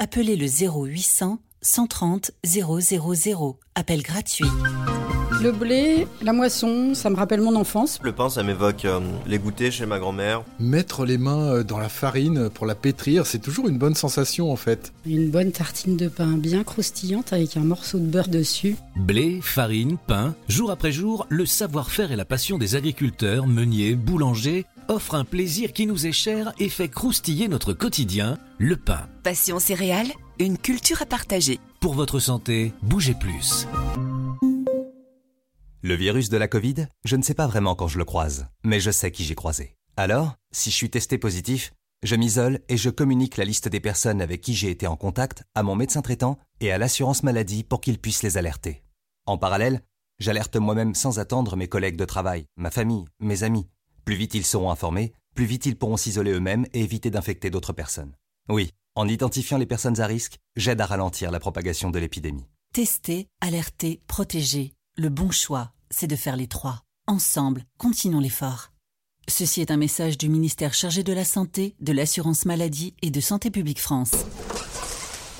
[0.00, 3.58] appelez le 0800 130 000.
[3.74, 4.46] Appel gratuit.
[5.42, 7.98] Le blé, la moisson, ça me rappelle mon enfance.
[8.02, 10.42] Le pain, ça m'évoque euh, les goûters chez ma grand-mère.
[10.58, 14.50] Mettre les mains euh, dans la farine pour la pétrir, c'est toujours une bonne sensation
[14.50, 14.92] en fait.
[15.06, 18.76] Une bonne tartine de pain bien croustillante avec un morceau de beurre dessus.
[18.96, 24.66] Blé, farine, pain, jour après jour, le savoir-faire et la passion des agriculteurs, meuniers, boulangers
[24.90, 29.08] offrent un plaisir qui nous est cher et fait croustiller notre quotidien, le pain.
[29.22, 31.60] Passion céréales, une culture à partager.
[31.80, 33.66] Pour votre santé, bougez plus.
[35.82, 38.80] Le virus de la Covid, je ne sais pas vraiment quand je le croise, mais
[38.80, 39.76] je sais qui j'ai croisé.
[39.96, 41.72] Alors, si je suis testé positif,
[42.02, 45.44] je m'isole et je communique la liste des personnes avec qui j'ai été en contact
[45.54, 48.82] à mon médecin traitant et à l'assurance maladie pour qu'ils puissent les alerter.
[49.26, 49.82] En parallèle,
[50.18, 53.68] j'alerte moi-même sans attendre mes collègues de travail, ma famille, mes amis.
[54.04, 57.72] Plus vite ils seront informés, plus vite ils pourront s'isoler eux-mêmes et éviter d'infecter d'autres
[57.72, 58.12] personnes.
[58.48, 62.46] Oui, en identifiant les personnes à risque, j'aide à ralentir la propagation de l'épidémie.
[62.72, 64.74] Tester, alerter, protéger.
[64.96, 66.82] Le bon choix, c'est de faire les trois.
[67.06, 68.72] Ensemble, continuons l'effort.
[69.28, 73.20] Ceci est un message du ministère chargé de la Santé, de l'Assurance Maladie et de
[73.20, 74.12] Santé Publique France.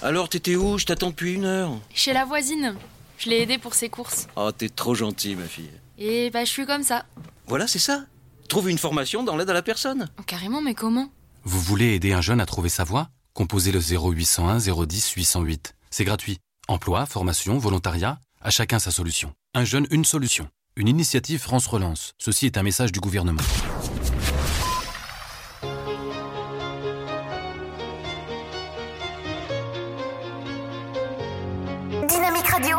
[0.02, 0.78] Alors, t'étais où?
[0.78, 1.78] Je t'attends depuis une heure.
[1.92, 2.76] Chez la voisine.
[3.18, 4.28] Je l'ai aidée pour ses courses.
[4.36, 5.70] Oh, t'es trop gentil, ma fille.
[5.98, 7.04] Et bah, je suis comme ça.
[7.46, 8.06] Voilà, c'est ça?
[8.50, 10.08] Trouve une formation dans l'aide à la personne.
[10.18, 11.08] Oh, carrément, mais comment?
[11.44, 13.08] Vous voulez aider un jeune à trouver sa voie?
[13.32, 15.76] Composez le 0801 010 808.
[15.92, 16.38] C'est gratuit.
[16.66, 19.32] Emploi, formation, volontariat, à chacun sa solution.
[19.54, 20.48] Un jeune, une solution.
[20.74, 22.14] Une initiative France Relance.
[22.18, 23.40] Ceci est un message du gouvernement.
[32.08, 32.78] Dynamique Radio.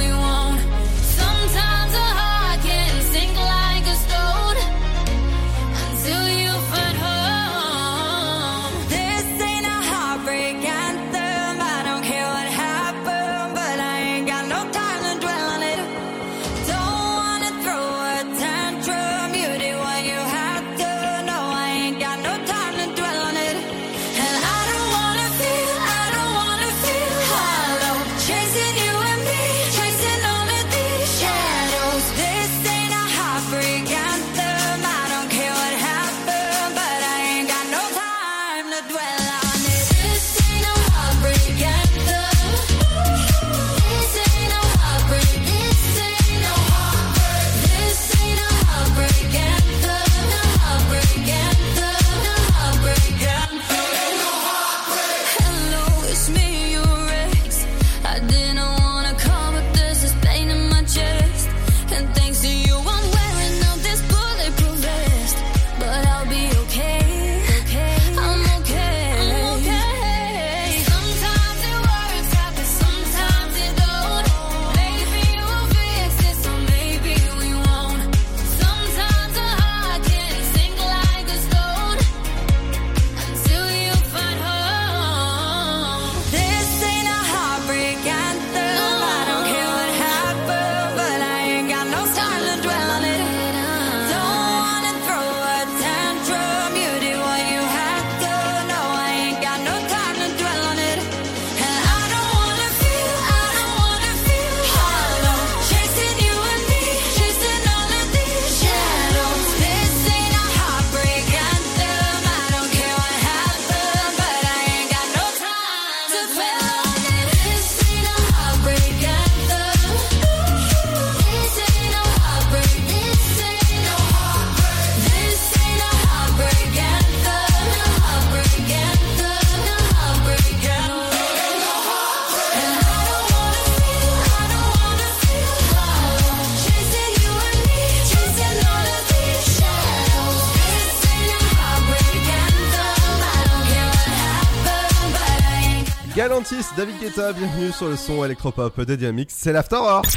[146.81, 150.07] David Guetta, bienvenue sur le son électropop de Dynamix, c'est l'Afterwork.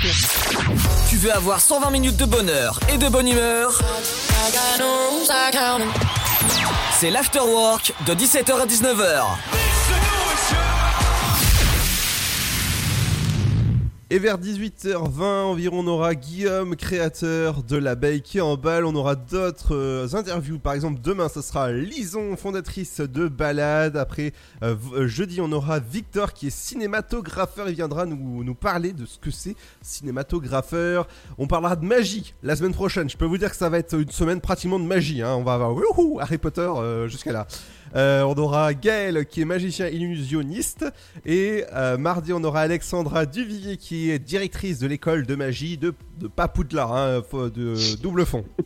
[1.10, 3.78] Tu veux avoir 120 minutes de bonheur et de bonne humeur?
[6.98, 9.63] C'est l'Afterwork de 17h à 19h.
[14.14, 18.84] Et vers 18h20 environ, on aura Guillaume, créateur de l'abeille qui emballe.
[18.84, 20.60] On aura d'autres euh, interviews.
[20.60, 23.96] Par exemple, demain, ce sera Lison, fondatrice de Balade.
[23.96, 27.68] Après, euh, euh, jeudi, on aura Victor qui est cinématographeur.
[27.68, 31.08] Il viendra nous, parler de ce que c'est cinématographeur.
[31.36, 33.10] On parlera de magie la semaine prochaine.
[33.10, 35.22] Je peux vous dire que ça va être une semaine pratiquement de magie.
[35.22, 35.34] hein.
[35.34, 35.74] On va avoir
[36.20, 36.70] Harry Potter
[37.08, 37.48] jusqu'à là.
[37.94, 40.84] Euh, on aura Gaël qui est magicien illusionniste
[41.24, 45.94] et euh, mardi on aura Alexandra Duvivier qui est directrice de l'école de magie de,
[46.18, 48.44] de Papoudlard, hein, de double fond.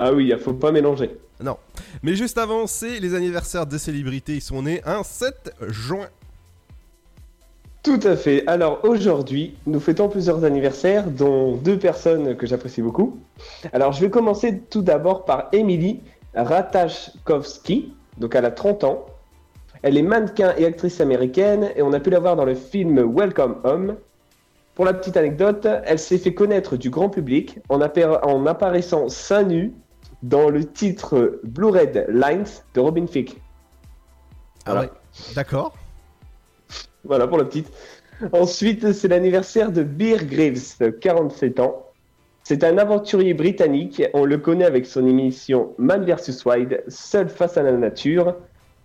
[0.00, 1.10] Ah oui, il faut pas mélanger.
[1.42, 1.56] Non.
[2.04, 4.34] Mais juste avant, c'est les anniversaires des célébrités.
[4.34, 6.06] Ils sont nés un 7 juin.
[7.82, 8.46] Tout à fait.
[8.46, 13.18] Alors aujourd'hui, nous fêtons plusieurs anniversaires, dont deux personnes que j'apprécie beaucoup.
[13.72, 16.00] Alors je vais commencer tout d'abord par Emily
[16.44, 17.92] Ratajkowski.
[18.18, 19.06] Donc elle a 30 ans.
[19.82, 22.98] Elle est mannequin et actrice américaine et on a pu la voir dans le film
[23.16, 23.96] Welcome Home.
[24.74, 29.08] Pour la petite anecdote, elle s'est fait connaître du grand public en, appara- en apparaissant
[29.08, 29.72] seins nus
[30.22, 33.40] dans le titre Blue Red Lines de Robin Thicke.
[34.66, 34.90] Ah ouais.
[35.34, 35.74] D'accord.
[37.04, 37.70] Voilà pour la petite.
[38.32, 40.60] Ensuite, c'est l'anniversaire de Bear Grylls,
[41.00, 41.84] 47 ans.
[42.48, 44.02] C'est un aventurier britannique.
[44.14, 48.36] On le connaît avec son émission Man vs Wild, Seul face à la nature,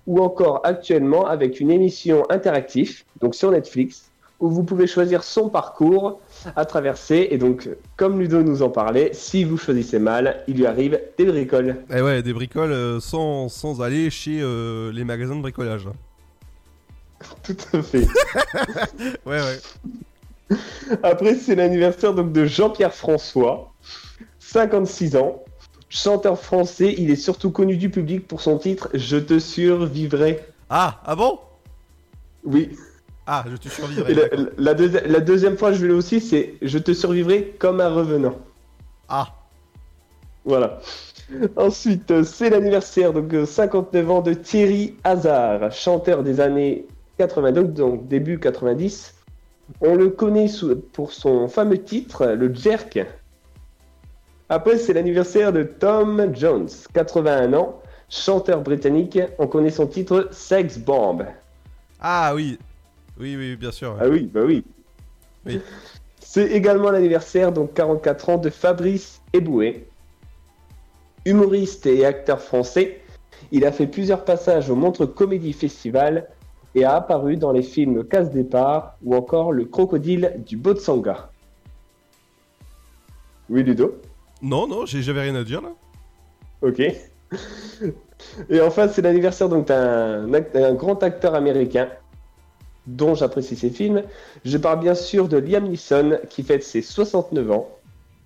[0.05, 4.11] ou encore actuellement avec une émission interactive, donc sur Netflix,
[4.41, 6.20] où vous pouvez choisir son parcours
[6.57, 7.30] à traverser.
[7.32, 11.24] Et donc, comme Ludo nous en parlait, si vous choisissez mal, il lui arrive des
[11.24, 11.78] bricoles.
[11.89, 15.88] Et ouais, des bricoles euh, sans, sans aller chez euh, les magasins de bricolage.
[17.43, 17.99] Tout à fait.
[19.26, 19.59] ouais, ouais.
[21.04, 23.74] Après, c'est l'anniversaire donc de Jean-Pierre François,
[24.39, 25.43] 56 ans.
[25.89, 30.39] Chanteur français, il est surtout connu du public pour son titre Je te survivrai.
[30.70, 31.39] Ah, ah bon?
[32.43, 32.72] Oui.
[33.28, 34.14] Ah, je te survivrai.
[34.16, 34.45] La, d'accord.
[34.58, 38.36] la deuxi- la deuxième fois, je l'ai aussi, c'est Je te survivrai comme un revenant.
[39.08, 39.28] Ah.
[40.45, 40.80] Voilà.
[41.56, 46.86] Ensuite, euh, c'est l'anniversaire, donc euh, 59 ans, de Thierry Hazard, chanteur des années
[47.18, 49.14] 82, donc début 90.
[49.82, 52.99] On le connaît sous- pour son fameux titre, le Jerk.
[54.49, 59.20] Après, c'est l'anniversaire de Tom Jones, 81 ans, chanteur britannique.
[59.39, 61.26] On connaît son titre Sex Bomb.
[61.99, 62.59] Ah oui.
[63.20, 63.97] Oui, oui, bien sûr.
[63.99, 64.64] Ah oui, bah oui.
[65.45, 65.59] Oui.
[66.20, 69.88] C'est également l'anniversaire, donc 44 ans, de Fabrice Eboué.
[71.26, 72.99] Humoriste et acteur français,
[73.51, 76.28] il a fait plusieurs passages au Montre Comédie Festival
[76.76, 81.30] et a apparu dans les films Casse Départ ou encore Le Crocodile du Botsanga.
[83.49, 83.95] Oui, Ludo
[84.41, 85.69] Non, non, j'ai- j'avais rien à dire là.
[86.61, 86.80] Ok.
[88.49, 91.89] Et enfin, c'est l'anniversaire donc d'un act- d'un grand acteur américain
[92.88, 94.03] dont j'apprécie ses films.
[94.45, 97.69] Je parle bien sûr de Liam Neeson qui fête ses 69 ans.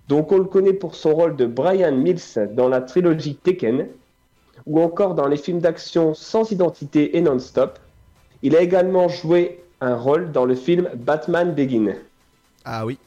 [0.08, 3.88] Donc on le connaît pour son rôle de Brian Mills dans la trilogie Tekken
[4.66, 7.78] ou encore dans les films d'action Sans identité et Non-Stop.
[8.42, 11.94] Il a également joué un rôle dans le film Batman Begin.
[12.64, 12.98] Ah oui.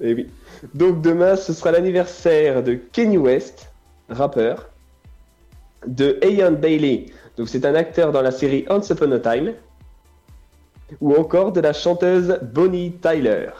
[0.00, 0.28] Eh oui.
[0.74, 3.70] Donc demain, ce sera l'anniversaire de Kenny West,
[4.08, 4.68] rappeur,
[5.86, 7.06] de Ian Bailey,
[7.36, 9.52] donc c'est un acteur dans la série Once Upon a Time,
[11.00, 13.50] ou encore de la chanteuse Bonnie Tyler.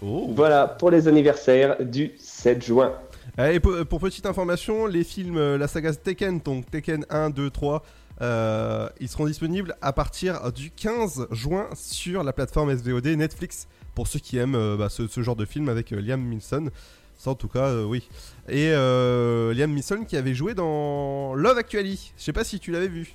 [0.00, 2.92] Voilà pour les anniversaires du 7 juin.
[3.38, 7.30] Euh, Et pour, pour petite information, les films, euh, la saga Tekken, donc Tekken 1,
[7.30, 7.82] 2, 3,
[8.20, 14.06] euh, ils seront disponibles à partir du 15 juin sur la plateforme SVOD Netflix pour
[14.06, 16.70] ceux qui aiment euh, bah, ce, ce genre de film avec euh, Liam Neeson.
[17.18, 18.08] Ça en tout cas, oui.
[18.48, 22.12] Et euh, Liam Neeson qui avait joué dans Love Actually.
[22.16, 23.14] Je sais pas si tu l'avais vu.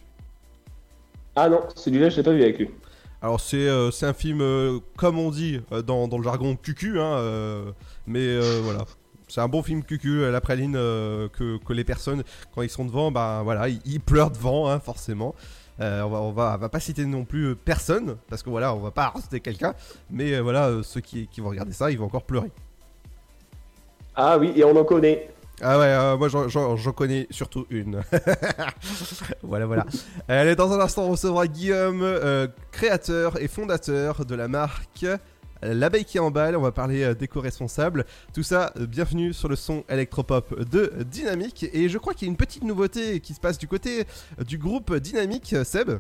[1.36, 2.70] Ah non, celui-là je l'ai pas vu avec lui.
[3.22, 4.40] Alors c'est c'est un film,
[4.98, 7.74] comme on dit dans, dans le jargon cucu, hein,
[8.08, 8.86] mais euh, voilà.
[9.32, 12.24] C'est un bon film cucu, euh, la praline euh, que, que les personnes,
[12.54, 15.36] quand ils sont devant, bah voilà, ils, ils pleurent devant, hein, forcément.
[15.80, 18.76] Euh, on, va, on, va, on va pas citer non plus personne, parce que voilà,
[18.76, 19.74] on va pas arrêter quelqu'un,
[20.10, 22.52] mais euh, voilà, euh, ceux qui, qui vont regarder ça, ils vont encore pleurer.
[24.16, 25.30] Ah oui, et on en connaît.
[25.62, 28.02] Ah ouais, moi j'en- connais surtout une.
[29.44, 29.86] voilà, voilà.
[30.28, 32.04] Allez, dans un instant, on recevra Guillaume,
[32.72, 35.06] créateur et fondateur de la marque
[35.62, 36.56] L'abeille qui emballe.
[36.56, 38.06] On va parler euh, d'éco-responsable.
[38.34, 41.66] Tout ça, euh, bienvenue sur le son électropop de Dynamique.
[41.74, 44.06] Et je crois qu'il y a une petite nouveauté qui se passe du côté
[44.40, 46.00] euh, du groupe Dynamique, euh, Seb.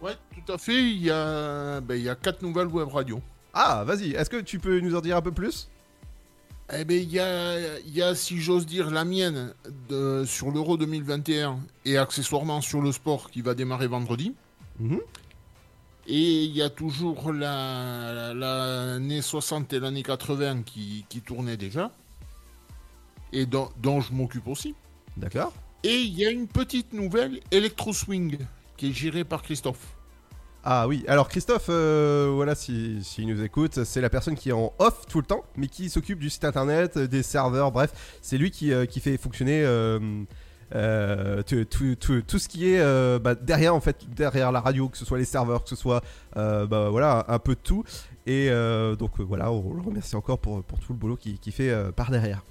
[0.00, 0.78] Ouais, tout à fait.
[0.78, 3.22] Il y a, ben, il y a quatre nouvelles web radios.
[3.54, 5.70] Ah, vas-y, est-ce que tu peux nous en dire un peu plus?
[6.70, 9.54] Eh ben, il y a, il y a, si j'ose dire, la mienne
[9.88, 14.34] de, sur l'Euro 2021 et accessoirement sur le sport qui va démarrer vendredi.
[14.80, 15.00] Mhm.
[16.08, 21.56] Et il y a toujours la- la- l'année 60 et l'année 80 qui, qui tournaient
[21.56, 21.90] déjà.
[23.32, 24.74] Et dont, dont je m'occupe aussi.
[25.16, 25.52] D'accord.
[25.82, 28.38] Et il y a une petite nouvelle, Electro Swing,
[28.76, 29.94] qui est gérée par Christophe.
[30.68, 34.48] Ah oui, alors Christophe, euh, voilà, s'il si, s'il nous écoute, c'est la personne qui
[34.48, 38.18] est en off tout le temps, mais qui s'occupe du site internet, des serveurs, bref,
[38.20, 40.00] c'est lui qui, euh, qui fait fonctionner euh,
[40.74, 45.04] euh, tout, ce qui est euh, bah, derrière en fait, derrière la radio, que ce
[45.04, 46.02] soit les serveurs, que ce soit
[46.36, 47.84] euh, bah, voilà, un peu de tout.
[48.26, 48.50] Et
[48.98, 52.10] donc voilà, on le remercie encore pour, pour tout le boulot qu'il qu'il fait par
[52.10, 52.42] derrière.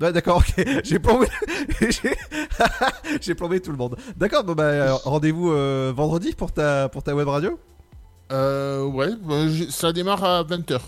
[0.00, 0.64] Ouais, d'accord, ok.
[0.84, 1.26] J'ai plombé,
[3.36, 3.96] plombé tout le monde.
[4.16, 5.50] D'accord, bon bah rendez-vous
[5.94, 7.58] vendredi pour ta pour ta web radio?
[8.30, 10.80] Ouais, bah, ça démarre à 20h.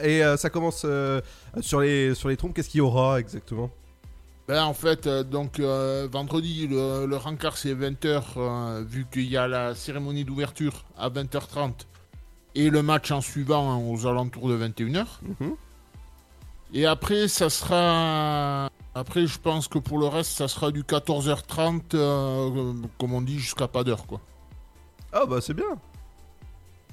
[0.00, 1.20] Et euh, ça commence euh,
[1.60, 2.54] sur les sur les trompes.
[2.54, 3.70] Qu'est-ce qu'il y aura exactement?
[4.46, 9.36] Ben, en fait, euh, donc euh, vendredi, le, le rencard c'est 20h, vu qu'il y
[9.36, 11.72] a la cérémonie d'ouverture à 20h30
[12.54, 15.06] et le match en suivant hein, aux alentours de 21h.
[16.74, 18.68] Et après, ça sera.
[18.94, 23.38] Après, je pense que pour le reste, ça sera du 14h30, euh, comme on dit,
[23.38, 24.20] jusqu'à pas d'heure, quoi.
[25.12, 25.78] Ah bah c'est bien.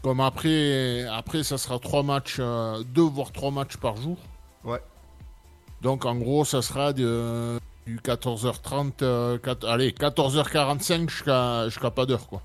[0.06, 4.18] Comme après, après ça sera trois matchs, euh, deux voire trois matchs par jour.
[4.64, 4.80] Ouais.
[5.82, 12.28] Donc en gros, ça sera de, du 14h30, euh, allez, 14h45 jusqu'à jusqu'à pas d'heure,
[12.28, 12.43] quoi.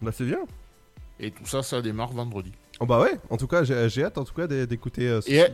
[0.00, 0.38] Bah c'est bien.
[1.18, 2.52] Et tout ça, ça démarre vendredi.
[2.78, 3.18] Oh bah ouais.
[3.28, 5.08] En tout cas, j'ai hâte en tout cas d'é- d'écouter.
[5.08, 5.46] euh, ce- Et,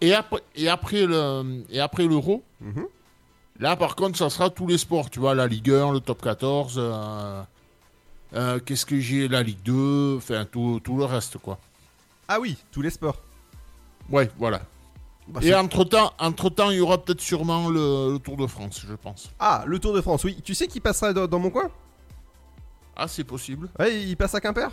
[0.00, 2.86] et après, et après le, et après l'Euro, Mhm.
[3.58, 6.22] là par contre, ça sera tous les sports, tu vois, la Ligue 1, le Top
[6.22, 7.42] 14, euh,
[8.34, 11.58] euh, qu'est-ce que j'ai, la Ligue 2, enfin tout, tout le reste, quoi.
[12.28, 13.22] Ah oui, tous les sports.
[14.10, 14.62] Ouais, voilà.
[15.28, 18.36] Bah, et c'est- entre temps, entre temps, il y aura peut-être sûrement le, le Tour
[18.36, 19.30] de France, je pense.
[19.38, 20.24] Ah, le Tour de France.
[20.24, 21.70] Oui, tu sais qui passera dans, dans mon coin?
[22.96, 23.68] Ah, c'est possible.
[23.78, 24.68] Ouais, il passe à Quimper?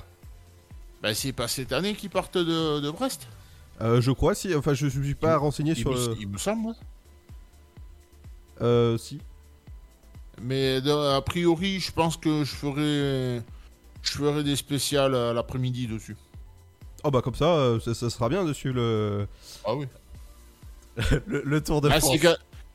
[1.02, 3.28] Ben, c'est pas cette année qu'ils partent de, de Brest.
[3.82, 4.54] Euh, je crois si.
[4.54, 5.90] Enfin, je suis pas renseigné il sur.
[5.92, 6.74] me- le- il me semble.
[8.62, 9.20] Euh, si.
[10.44, 13.42] Mais a priori, je pense que je ferai,
[14.02, 16.16] je ferai des spéciales à l'après-midi dessus.
[17.04, 19.28] Oh bah comme ça, euh, ça, ça sera bien dessus le.
[19.66, 19.88] Ah oui.
[21.26, 22.18] le, le Tour de Ah, France.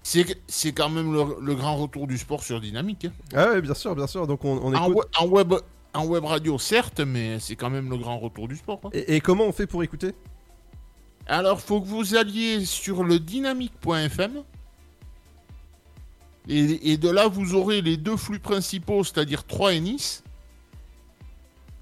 [0.03, 3.05] c'est quand même le, le grand retour du sport sur Dynamique.
[3.07, 3.13] hein.
[3.35, 4.27] Ah ouais, bien sûr, bien sûr.
[4.27, 5.07] Donc on, écoute.
[5.19, 5.55] en web,
[5.95, 8.81] en web radio, certes, mais c'est quand même le grand retour du sport.
[8.85, 8.91] hein.
[8.93, 10.13] Et, et comment on fait pour écouter?
[11.29, 14.43] Alors, faut que vous alliez sur le dynamique.fm.
[16.49, 20.23] Et, et de là, vous aurez les deux flux principaux, c'est-à-dire 3 et Nice.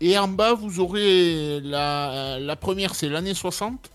[0.00, 3.90] Et en bas, vous aurez la, la première, c'est l'année 60.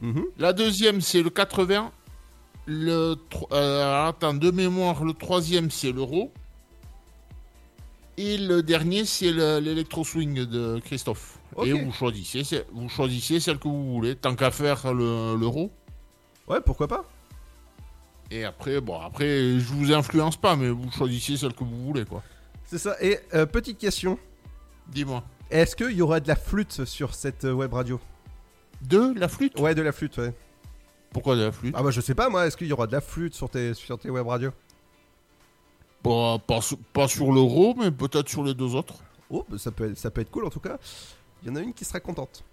[0.00, 0.24] Mhm.
[0.38, 1.90] La deuxième, c'est le 80.
[2.66, 3.16] Le,
[3.52, 6.32] euh, attends, de mémoire, le troisième, c'est l'euro.
[8.16, 11.38] Et le dernier, c'est le- l'électro swing de Christophe.
[11.64, 12.42] Et vous choisissez,
[12.72, 15.70] vous choisissez celle que vous voulez, tant qu'à faire le- l'euro.
[16.48, 17.04] Ouais, pourquoi pas
[18.30, 19.26] Et après, bon, après,
[19.58, 22.22] je vous influence pas, mais vous choisissez celle que vous voulez, quoi.
[22.64, 22.96] C'est ça.
[23.00, 24.18] Et euh, petite question.
[24.88, 25.24] Dis-moi.
[25.50, 27.98] Est-ce qu'il y aura de la flûte sur cette euh, web radio?
[28.82, 29.58] De la flûte?
[29.58, 30.34] Ouais, de la flûte, ouais.
[31.10, 31.74] Pourquoi de la flûte?
[31.76, 33.72] Ah bah je sais pas moi, est-ce qu'il y aura de la flûte sur tes,
[33.72, 34.50] sur tes web radios?
[36.02, 38.94] Pas, pas, sur- pas sur l'euro, mais peut-être sur les deux autres.
[39.30, 40.76] Oh, bah, ça, peut être, ça peut être cool en tout cas.
[41.42, 42.44] Il y en a une qui sera contente.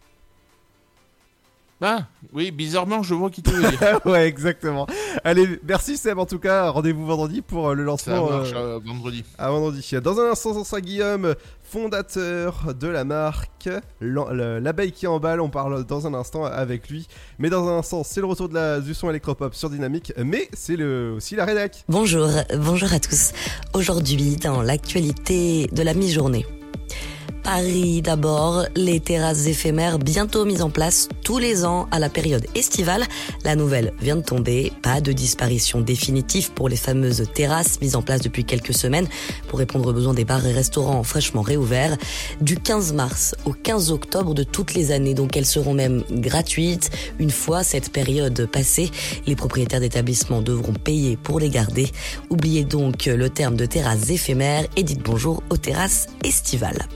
[1.81, 3.99] Ah, oui, bizarrement, je vois qui te veut dire.
[4.05, 4.87] ouais, exactement.
[5.25, 6.69] Allez, merci Seb en tout cas.
[6.69, 8.29] Rendez-vous vendredi pour euh, le Ça lancement.
[8.29, 9.25] marche euh, euh, vendredi.
[9.37, 9.85] à vendredi.
[10.01, 13.69] Dans un instant, sera Guillaume, fondateur de la marque
[13.99, 15.41] L'abeille qui emballe.
[15.41, 17.07] On parle dans un instant avec lui.
[17.39, 20.13] Mais dans un instant, c'est le retour de la, du son électropop sur Dynamique.
[20.17, 21.83] Mais c'est le, aussi la rédac.
[21.89, 23.33] Bonjour, bonjour à tous.
[23.73, 26.45] Aujourd'hui, dans l'actualité de la mi-journée.
[27.45, 32.47] Paris d'abord, les terrasses éphémères bientôt mises en place tous les ans à la période
[32.55, 33.05] estivale.
[33.43, 38.01] La nouvelle vient de tomber, pas de disparition définitive pour les fameuses terrasses mises en
[38.01, 39.07] place depuis quelques semaines
[39.47, 41.97] pour répondre aux besoins des bars et restaurants fraîchement réouverts.
[42.41, 46.89] Du 15 mars au 15 octobre de toutes les années, donc elles seront même gratuites.
[47.19, 48.89] Une fois cette période passée,
[49.27, 51.91] les propriétaires d'établissements devront payer pour les garder.
[52.31, 56.87] Oubliez donc le terme de terrasses éphémères et dites bonjour aux terrasses estivales.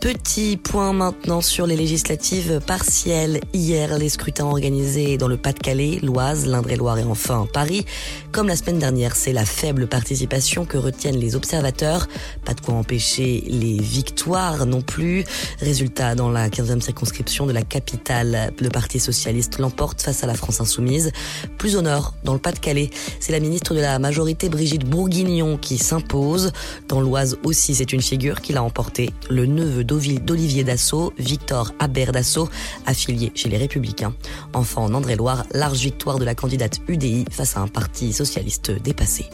[0.00, 3.38] Petit point maintenant sur les législatives partielles.
[3.52, 7.84] Hier, les scrutins organisés dans le Pas-de-Calais, l'Oise, l'Indre-et-Loire et enfin Paris.
[8.32, 12.08] Comme la semaine dernière, c'est la faible participation que retiennent les observateurs.
[12.46, 15.24] Pas de quoi empêcher les victoires non plus.
[15.60, 20.34] Résultat, dans la 15e circonscription de la capitale, le Parti Socialiste l'emporte face à la
[20.34, 21.12] France Insoumise.
[21.58, 22.88] Plus au nord, dans le Pas-de-Calais,
[23.20, 26.52] c'est la ministre de la majorité Brigitte Bourguignon qui s'impose.
[26.88, 29.10] Dans l'Oise aussi, c'est une figure qui l'a emporté.
[29.28, 32.48] Le neveu d'Olivier Dassault, Victor Habert Dassault,
[32.86, 34.14] affilié chez les Républicains.
[34.54, 39.26] Enfin, en André-Loire, large victoire de la candidate UDI face à un parti socialiste dépassé.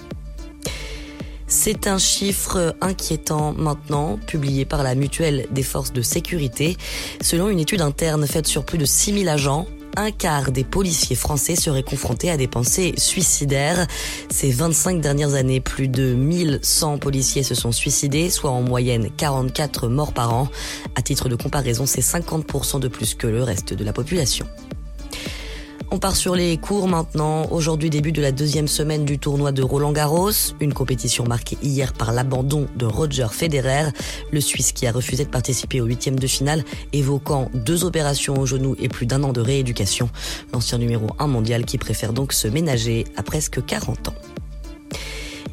[1.47, 6.77] C'est un chiffre inquiétant maintenant, publié par la Mutuelle des forces de sécurité.
[7.21, 9.67] Selon une étude interne faite sur plus de 6000 agents,
[9.97, 13.87] un quart des policiers français seraient confrontés à des pensées suicidaires.
[14.31, 19.89] Ces 25 dernières années, plus de 1100 policiers se sont suicidés, soit en moyenne 44
[19.89, 20.49] morts par an.
[20.95, 24.47] À titre de comparaison, c'est 50% de plus que le reste de la population.
[25.93, 27.47] On part sur les cours maintenant.
[27.53, 30.33] Aujourd'hui, début de la deuxième semaine du tournoi de Roland Garros.
[30.61, 33.91] Une compétition marquée hier par l'abandon de Roger Federer,
[34.33, 38.47] le Suisse qui a refusé de participer au huitième de finale, évoquant deux opérations au
[38.47, 40.11] genou et plus d'un an de rééducation.
[40.53, 44.15] L'ancien numéro 1 mondial qui préfère donc se ménager à presque 40 ans.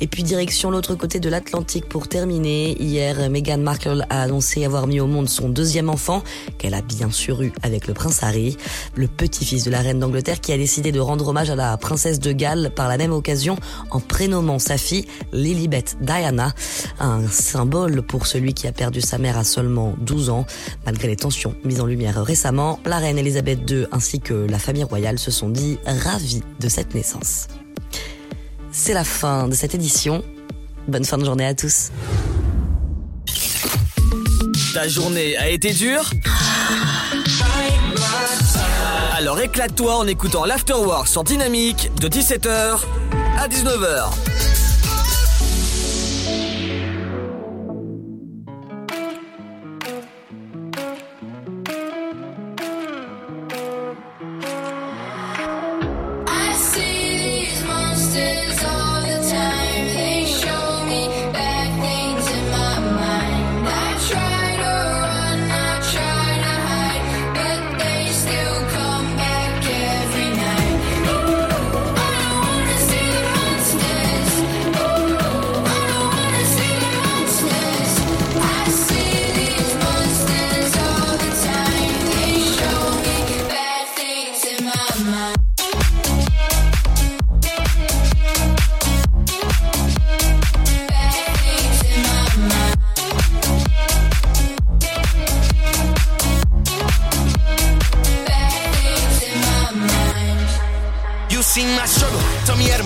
[0.04, 2.76] Et puis direction l'autre côté de l'Atlantique pour terminer.
[2.78, 6.24] Hier, Meghan Markle a annoncé avoir mis au monde son deuxième enfant,
[6.58, 8.58] qu'elle a bien sûr eu avec le prince Harry,
[8.95, 12.20] le petit-fils de la reine d'Angleterre qui a décidé de rendre hommage à la princesse
[12.20, 13.56] de Galles par la même occasion
[13.91, 16.54] en prénommant sa fille Lilibet Diana,
[16.99, 20.45] un symbole pour celui qui a perdu sa mère à seulement 12 ans.
[20.86, 24.84] Malgré les tensions mises en lumière récemment, la reine Elisabeth II ainsi que la famille
[24.84, 27.47] royale se sont dit ravis de cette naissance.
[28.76, 30.24] C'est la fin de cette édition.
[30.88, 31.91] Bonne fin de journée à tous.
[34.74, 36.09] Ta journée a été dure
[39.15, 42.80] Alors éclate-toi en écoutant l'Afterwork sur Dynamique de 17h
[43.38, 44.09] à 19h.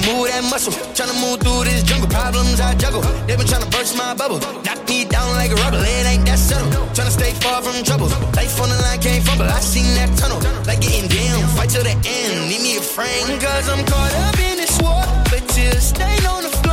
[0.08, 0.74] Move that muscle.
[0.95, 3.01] Tryna move through this jungle, problems I juggle.
[3.28, 5.84] They been tryna burst my bubble, knock me down like a rubber.
[5.84, 6.72] It ain't that subtle.
[6.95, 8.08] Tryna stay far from trouble.
[8.39, 9.45] Life on the line can't fumble.
[9.45, 11.43] I seen that tunnel, like getting down.
[11.55, 13.41] Fight till the end, need me a friend.
[13.41, 16.66] Cause I'm caught up in this war, but tears stain on the floor.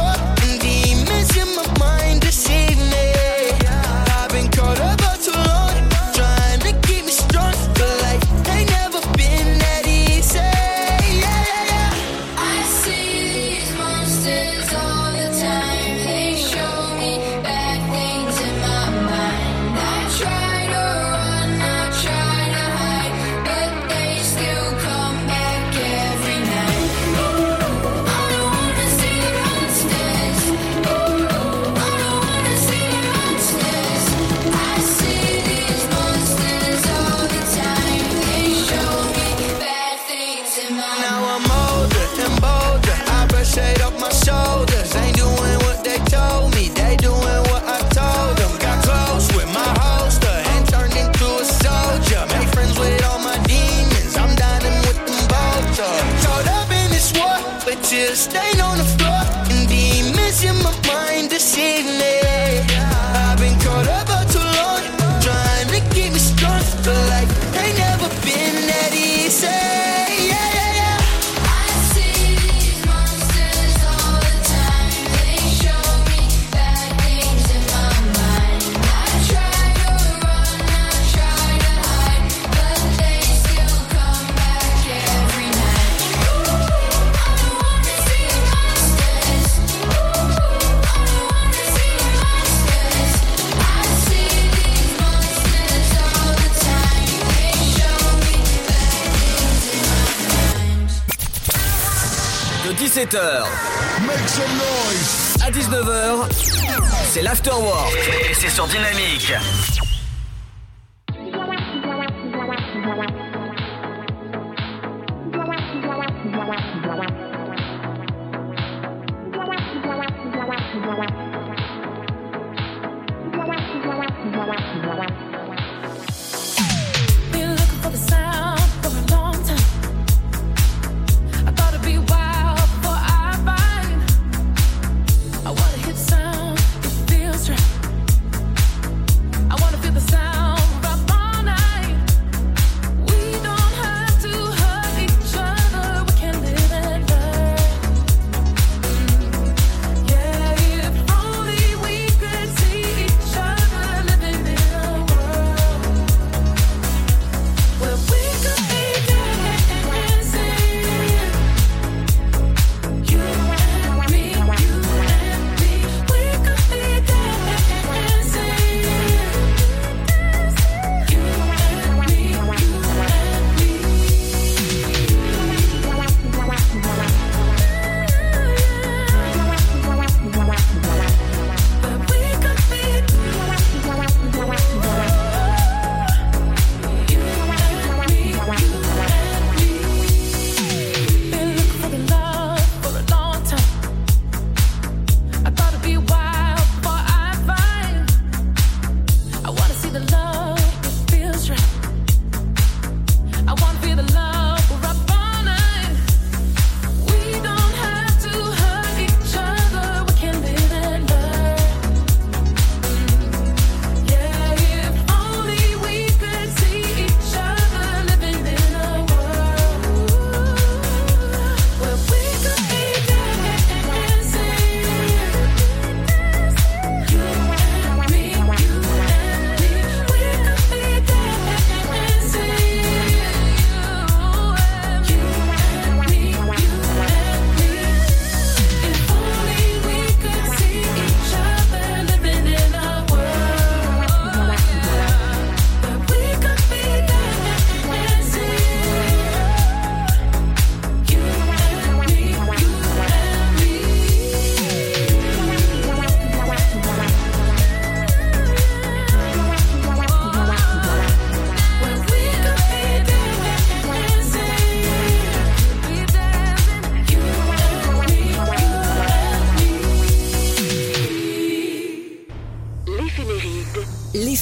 [108.30, 109.32] Et c'est sur Dynamique.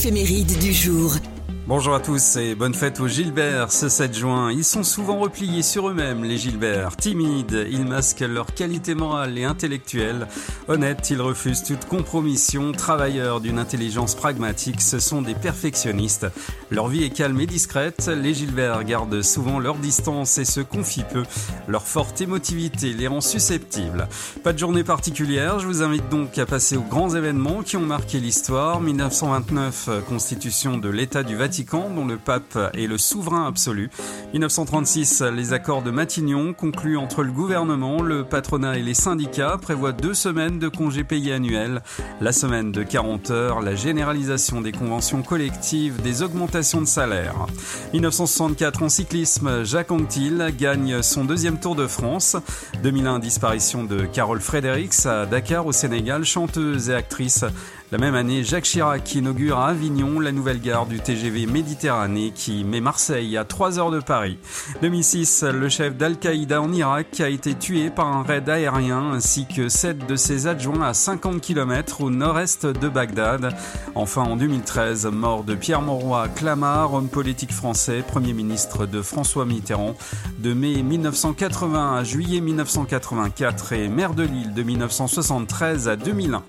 [0.05, 1.15] L'éphéméride du jour.
[1.69, 4.51] Bonjour à tous et bonne fête aux Gilbert ce 7 juin.
[4.51, 6.97] Ils sont souvent repliés sur eux-mêmes, les Gilbert.
[6.97, 10.27] Timides, ils masquent leur qualité morale et intellectuelle.
[10.67, 12.73] Honnêtes, ils refusent toute compromission.
[12.73, 16.27] Travailleurs d'une intelligence pragmatique, ce sont des perfectionnistes.
[16.73, 18.09] Leur vie est calme et discrète.
[18.09, 21.23] Les Gilbert gardent souvent leur distance et se confient peu.
[21.69, 24.09] Leur forte émotivité les rend susceptibles.
[24.43, 27.87] Pas de journée particulière, je vous invite donc à passer aux grands événements qui ont
[27.87, 28.81] marqué l'histoire.
[28.81, 31.52] 1929, constitution de l'État du Vatican
[31.95, 33.91] dont le pape est le souverain absolu.
[34.33, 39.93] 1936, les accords de Matignon conclus entre le gouvernement, le patronat et les syndicats prévoient
[39.93, 41.83] deux semaines de congés payés annuels.
[42.23, 47.35] La semaine de 40 heures, la généralisation des conventions collectives, des augmentations de salaire.
[47.93, 52.37] 1964 en cyclisme, Jacques Anquetil gagne son deuxième Tour de France.
[52.83, 57.45] 2001, disparition de Carole Fredericks à Dakar au Sénégal, chanteuse et actrice.
[57.93, 62.65] La même année, Jacques Chirac inaugure à Avignon la nouvelle gare du TGV Méditerranée qui
[62.65, 64.39] met Marseille à 3 heures de Paris.
[64.81, 69.69] 2006, le chef d'Al-Qaïda en Irak a été tué par un raid aérien ainsi que
[69.69, 73.55] 7 de ses adjoints à 50 km au nord-est de Bagdad.
[73.95, 79.45] Enfin, en 2013, mort de Pierre Mauroy Clamart, homme politique français, Premier ministre de François
[79.45, 79.97] Mitterrand,
[80.39, 86.43] de mai 1980 à juillet 1984 et maire de Lille de 1973 à 2001.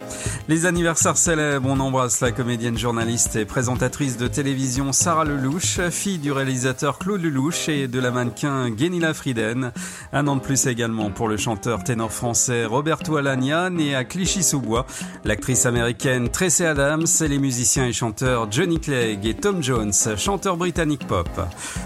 [0.48, 6.32] Les anniversaires on embrasse la comédienne journaliste et présentatrice de télévision Sarah Lelouch, fille du
[6.32, 9.72] réalisateur Claude Lelouch et de la mannequin Guénila Frieden.
[10.12, 14.86] Un an de plus également pour le chanteur ténor français Roberto Alagna, né à Clichy-sous-Bois,
[15.26, 20.58] l'actrice américaine Tracy Adams et les musiciens et chanteurs Johnny Clegg et Tom Jones, chanteurs
[20.58, 21.30] britanniques pop.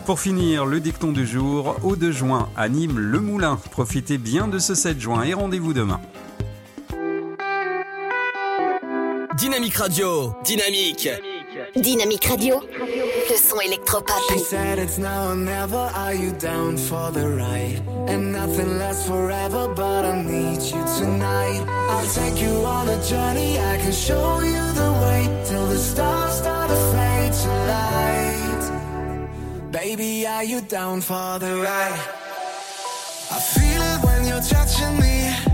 [0.05, 3.57] Pour finir, le dicton du jour, au 2 juin, anime Le Moulin.
[3.71, 6.01] Profitez bien de ce 7 juin et rendez-vous demain.
[9.37, 11.09] Dynamique Radio, dynamique.
[11.75, 14.15] Dynamique Radio, le son électropop.
[14.31, 15.91] She said it's now or never.
[15.93, 17.81] Are you down for the ride?
[18.07, 21.63] And nothing lasts forever, but I need you tonight.
[21.67, 23.59] I'll take you on a journey.
[23.59, 28.71] I can show you the way till the stars start to fade to light.
[29.71, 31.99] Baby, are you down for the ride?
[33.29, 35.46] I feel it when you're touching me.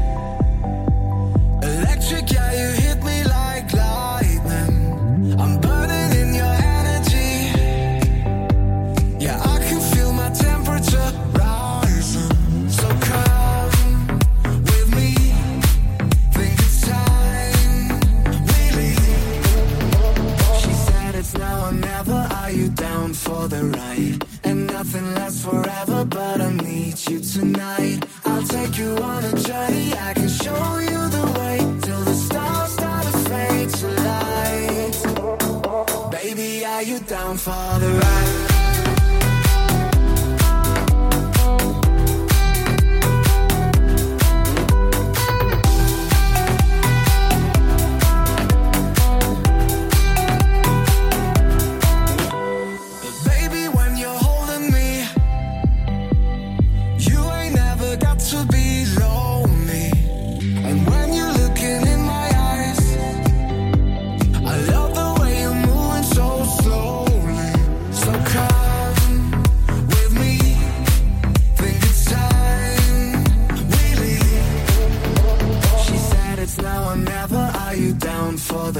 [23.43, 24.25] For the ride?
[24.43, 28.05] And nothing lasts forever, but I need you tonight.
[28.25, 29.93] I'll take you on a journey.
[29.93, 34.95] I can show you the way till the stars start to fade to light.
[36.11, 38.52] Baby, are you down for the ride?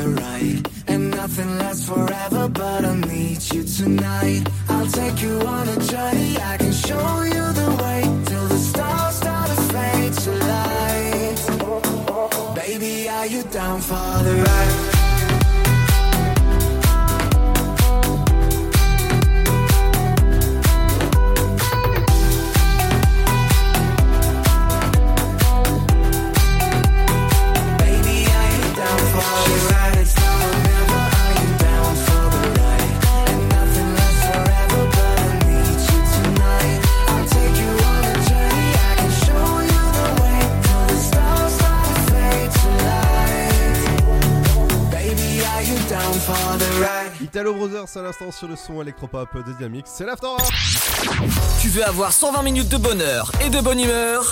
[0.07, 0.69] Ride?
[0.87, 4.47] And nothing lasts forever, but I need you tonight.
[47.43, 49.87] Italo Brothers à l'instant sur le son électropop de Dynamics.
[49.89, 50.27] C'est l'after.
[51.61, 54.31] Tu veux avoir 120 minutes de bonheur et de bonne humeur?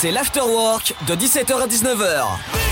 [0.00, 2.71] C'est l'afterwork de 17h à 19h.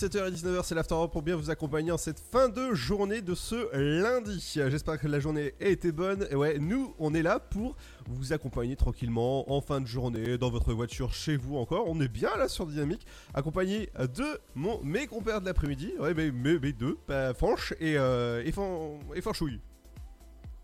[0.00, 3.34] 17h et 19h, c'est l'after pour bien vous accompagner en cette fin de journée de
[3.34, 4.40] ce lundi.
[4.54, 6.26] J'espère que la journée a été bonne.
[6.30, 7.76] Et ouais, nous, on est là pour
[8.08, 11.84] vous accompagner tranquillement en fin de journée, dans votre voiture, chez vous encore.
[11.86, 15.92] On est bien là sur Dynamique, accompagné de mon, mes compères de l'après-midi.
[15.98, 19.60] Ouais, mais mes deux, bah, Fanche et, euh, et, Fan- et Fanchouille.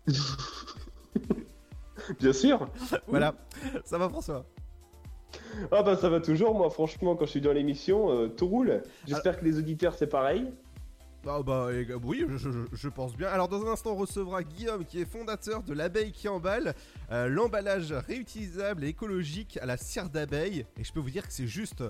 [2.19, 2.67] Bien sûr.
[3.07, 3.35] voilà,
[3.85, 4.47] ça va François?
[5.71, 8.81] Ah bah ça va toujours, moi franchement quand je suis dans l'émission, euh, tout roule.
[9.07, 10.51] J'espère que les auditeurs c'est pareil.
[11.29, 13.27] Ah bah et- oui, je, je- je pense bien.
[13.27, 16.73] Alors dans un instant, on recevra Guillaume qui est fondateur de l'abeille qui emballe,
[17.11, 20.65] euh, l'emballage réutilisable et écologique à la cire d'abeille.
[20.77, 21.83] Et je peux vous dire que c'est juste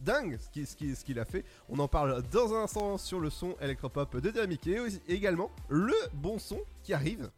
[0.00, 1.44] dingue ce qu'il ce qu'il- ce qu'il a fait.
[1.68, 4.78] On en parle dans un instant sur le son électropop de Dynamique et
[5.08, 7.30] également le bon son qui arrive.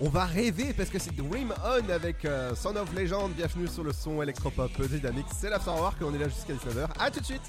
[0.00, 3.30] On va rêver parce que c'est Dream On avec euh, Son of Legend.
[3.32, 5.26] Bienvenue sur le son électropop de Dynamics.
[5.38, 6.88] C'est l'Afterwork et on est là jusqu'à 19h.
[6.98, 7.42] A tout de suite.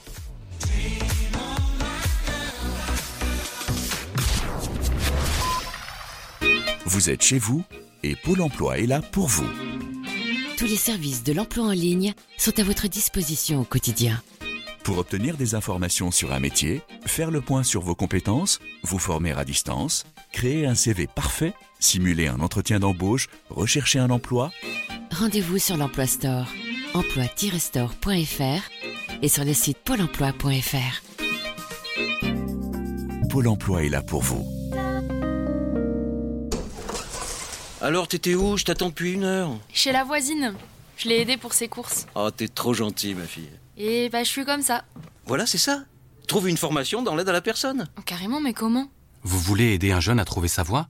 [6.86, 7.64] Vous êtes chez vous
[8.04, 9.50] et Pôle emploi est là pour vous.
[10.58, 14.22] Tous les services de l'emploi en ligne sont à votre disposition au quotidien.
[14.84, 19.32] Pour obtenir des informations sur un métier, faire le point sur vos compétences, vous former
[19.32, 21.56] à distance, créer un CV parfait,
[21.86, 24.52] simuler un entretien d'embauche, rechercher un emploi,
[25.18, 26.46] Rendez-vous sur l'Emploi Store,
[26.94, 31.02] emploi-store.fr et sur le site pôle emploi.fr.
[33.30, 34.46] Pôle emploi est là pour vous.
[37.80, 38.58] Alors, t'étais où?
[38.58, 39.52] Je t'attends depuis une heure.
[39.72, 40.54] Chez la voisine.
[40.98, 42.08] Je l'ai aidée pour ses courses.
[42.16, 43.50] Oh, t'es trop gentil, ma fille.
[43.78, 44.84] Et bah, je suis comme ça.
[45.28, 45.86] Voilà, c'est ça.
[46.28, 47.88] Trouve une formation dans l'aide à la personne.
[48.06, 48.90] Carrément, mais comment?
[49.24, 50.90] Vous voulez aider un jeune à trouver sa voie?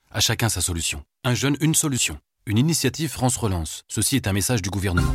[0.13, 1.03] à chacun sa solution.
[1.23, 2.17] Un jeune, une solution.
[2.45, 3.83] Une initiative France Relance.
[3.87, 5.13] Ceci est un message du gouvernement.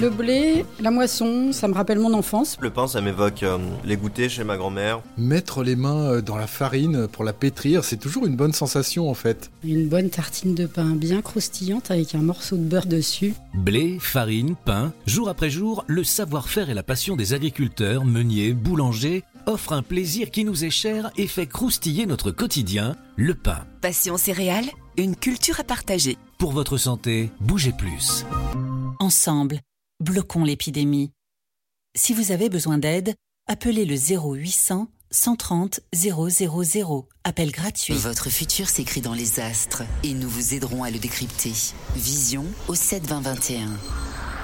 [0.00, 2.56] Le blé, la moisson, ça me rappelle mon enfance.
[2.60, 5.00] Le pain, ça m'évoque euh, les goûters chez ma grand-mère.
[5.16, 9.08] Mettre les mains euh, dans la farine pour la pétrir, c'est toujours une bonne sensation
[9.08, 9.50] en fait.
[9.62, 13.34] Une bonne tartine de pain bien croustillante avec un morceau de beurre dessus.
[13.54, 19.22] Blé, farine, pain, jour après jour, le savoir-faire et la passion des agriculteurs, meuniers, boulangers
[19.46, 23.66] offrent un plaisir qui nous est cher et fait croustiller notre quotidien, le pain.
[23.80, 26.16] Passion céréales, une culture à partager.
[26.38, 28.24] Pour votre santé, bougez plus.
[29.00, 29.60] Ensemble,
[30.00, 31.10] bloquons l'épidémie.
[31.96, 33.14] Si vous avez besoin d'aide,
[33.46, 37.08] appelez le 0800 130 000.
[37.22, 37.94] Appel gratuit.
[37.94, 41.52] Votre futur s'écrit dans les astres et nous vous aiderons à le décrypter.
[41.94, 43.68] Vision au 72021.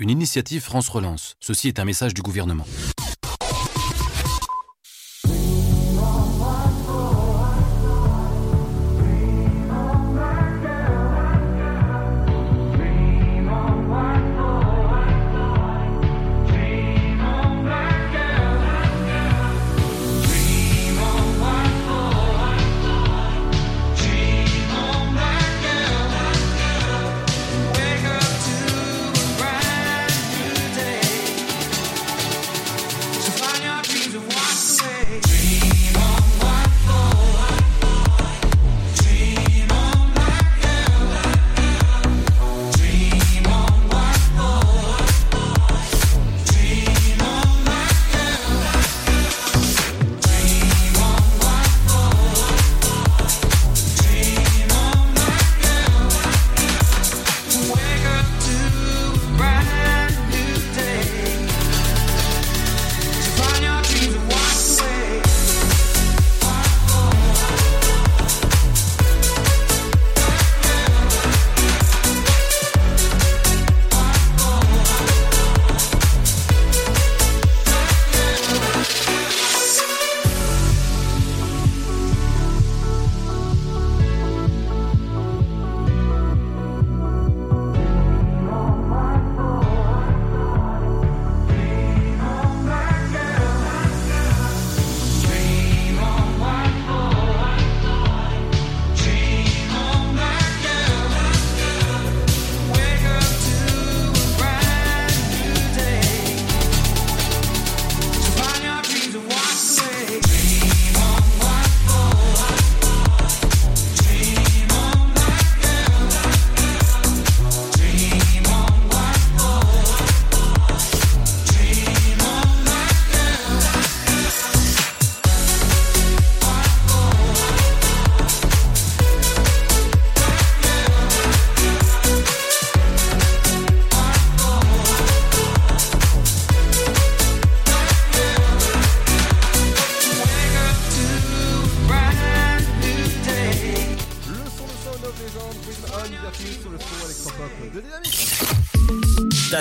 [0.00, 1.34] Une initiative France Relance.
[1.40, 2.66] Ceci est un message du gouvernement.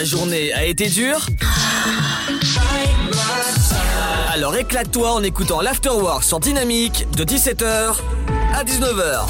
[0.07, 1.25] Journée a été dure
[4.31, 7.95] Alors éclate-toi en écoutant l'Afterwork sur Dynamique de 17h
[8.55, 9.25] à 19h.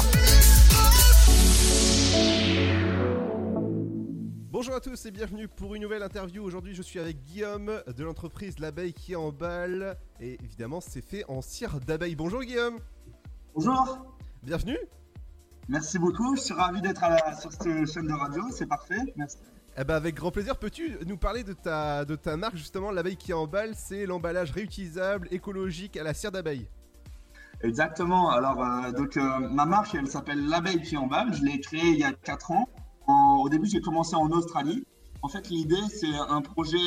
[4.50, 6.44] Bonjour à tous et bienvenue pour une nouvelle interview.
[6.44, 9.96] Aujourd'hui, je suis avec Guillaume de l'entreprise L'abeille qui emballe.
[10.20, 12.14] Et évidemment, c'est fait en cire d'abeille.
[12.14, 12.78] Bonjour Guillaume.
[13.54, 13.98] Bonjour.
[14.44, 14.78] Bienvenue.
[15.68, 16.36] Merci beaucoup.
[16.36, 18.44] Je suis ravi d'être à la- sur cette chaîne de radio.
[18.52, 19.00] C'est parfait.
[19.16, 19.36] Merci.
[19.80, 23.16] Eh ben avec grand plaisir, peux-tu nous parler de ta, de ta marque justement, l'abeille
[23.16, 26.68] qui emballe C'est l'emballage réutilisable, écologique à la cire d'abeille.
[27.62, 28.30] Exactement.
[28.30, 31.32] Alors, euh, donc, euh, ma marque, elle s'appelle L'abeille qui emballe.
[31.32, 32.68] Je l'ai créée il y a 4 ans.
[33.06, 34.84] Au début, j'ai commencé en Australie.
[35.22, 36.78] En fait, l'idée, c'est un projet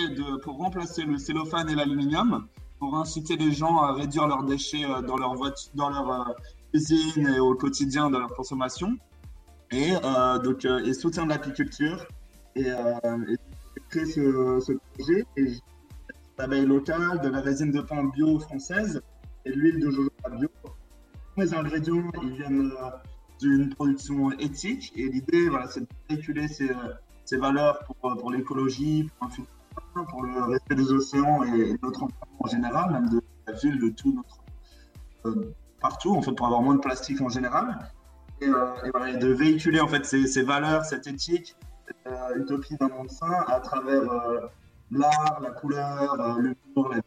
[0.43, 2.47] pour remplacer le cellophane et l'aluminium,
[2.79, 6.35] pour inciter les gens à réduire leurs déchets euh, dans leur voiture, dans leur
[6.71, 8.97] cuisine et au quotidien de leur consommation.
[9.71, 9.91] Et
[10.43, 12.05] donc, et soutien de l'apiculture.
[12.55, 12.99] Et, euh,
[13.29, 13.37] et
[13.75, 15.25] j'ai créé ce, ce projet.
[15.37, 15.59] Et j'ai
[16.37, 19.01] l'abeille locale, de la résine de pain bio française
[19.45, 20.49] et de l'huile de jojoba bio.
[21.35, 22.89] Tous les ingrédients, ils viennent euh,
[23.39, 29.09] d'une production éthique et l'idée, voilà, c'est de véhiculer ces, euh, valeurs pour, pour l'écologie,
[30.09, 33.89] pour le respect des océans et, notre environnement en général, même de la ville, de
[33.89, 34.41] tout notre
[35.81, 37.77] partout, en fait, pour avoir moins de plastique en général.
[38.39, 41.55] Et, de véhiculer en fait ces, valeurs, cette éthique,
[42.07, 44.47] euh, utopie d'un monde sain à travers euh,
[44.91, 47.01] l'art, la couleur, euh, l'humour, la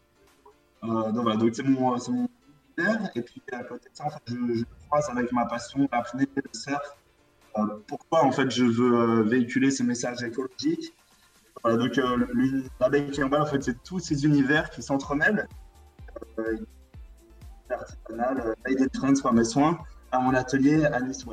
[0.83, 3.09] euh, donc c'est mon, univers.
[3.15, 6.95] Et puis à côté de ça, je, je croise avec ma passion, l'apnée, le surf.
[7.87, 10.93] Pourquoi en fait je veux véhiculer ces messages écologiques
[11.63, 12.27] Voilà, donc euh,
[12.79, 15.47] l'abeille qui emballe, en fait, c'est tous ces univers qui s'entremêlent.
[16.39, 16.57] Euh,
[17.69, 19.79] artisanal, euh, made in France par mes soins,
[20.11, 21.25] à mon atelier à Nice.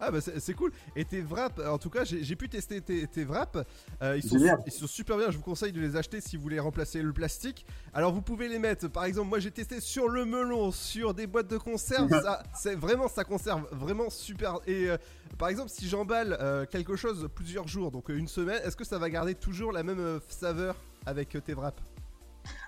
[0.00, 0.72] Ah bah c'est cool.
[0.96, 3.60] Et tes wraps, en tout cas, j'ai pu tester tes, tes wraps.
[4.02, 5.30] Euh, ils, sont, ils sont super bien.
[5.30, 7.64] Je vous conseille de les acheter si vous voulez remplacer le plastique.
[7.92, 8.88] Alors vous pouvez les mettre.
[8.88, 12.08] Par exemple, moi j'ai testé sur le melon, sur des boîtes de conserve.
[12.22, 14.58] ça, c'est vraiment ça conserve vraiment super.
[14.66, 14.96] Et euh,
[15.38, 18.98] par exemple, si j'emballe euh, quelque chose plusieurs jours, donc une semaine, est-ce que ça
[18.98, 20.76] va garder toujours la même saveur
[21.06, 21.82] avec tes wraps?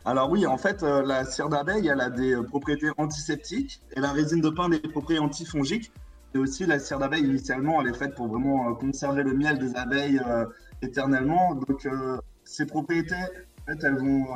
[0.05, 4.40] Alors oui, en fait, la cire d'abeille, elle a des propriétés antiseptiques et la résine
[4.40, 5.93] de pain des propriétés antifongiques.
[6.35, 9.59] Et aussi, la cire d'abeille, initialement, elle est faite pour vraiment euh, conserver le miel
[9.59, 10.44] des abeilles euh,
[10.82, 11.55] éternellement.
[11.55, 14.27] Donc, euh, ces propriétés, en fait, elles vont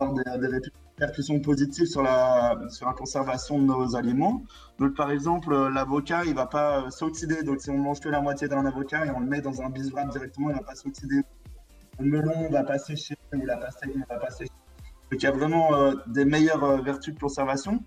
[0.00, 0.48] avoir des,
[0.98, 4.42] répercussions positives sur la, sur la conservation de nos aliments.
[4.78, 7.42] Donc, par exemple, l'avocat, il va pas s'oxyder.
[7.42, 9.70] Donc, si on mange que la moitié d'un avocat et on le met dans un
[9.70, 11.22] biswrap directement, il va pas s'oxyder.
[12.00, 14.52] Le melon va pas sécher ou la pastèque ne va pas sécher.
[15.10, 15.70] Donc il y a vraiment
[16.06, 17.82] des meilleures vertus de conservation.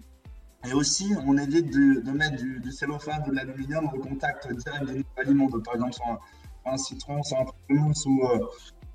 [0.69, 4.47] Et aussi, on évite de, de mettre du, du cellophane ou de l'aluminium au contact
[4.53, 5.49] direct de nos aliments.
[5.49, 6.19] Donc, par exemple, sur un,
[6.65, 8.39] un citron, sur un pamplemousse, où euh,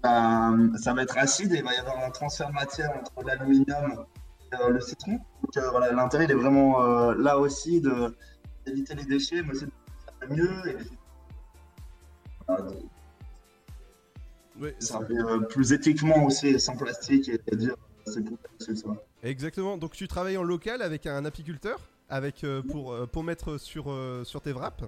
[0.05, 3.27] euh, ça va être acide et il va y avoir un transfert de matière entre
[3.27, 4.05] l'aluminium
[4.53, 5.13] et euh, le citron.
[5.43, 6.79] Donc euh, voilà, l'intérêt il est vraiment
[7.15, 7.83] là aussi
[8.65, 9.73] d'éviter les déchets, mais aussi de
[10.21, 10.69] faire mieux.
[10.69, 10.75] Et,
[14.61, 17.75] de- ça fait plus éthiquement aussi, sans plastique et, et dire
[18.07, 18.97] c'est pour que ce soit.
[19.27, 19.77] Exactement.
[19.77, 23.91] Donc tu travailles en local avec un apiculteur, avec euh, pour euh, pour mettre sur
[23.91, 24.85] euh, sur tes wraps?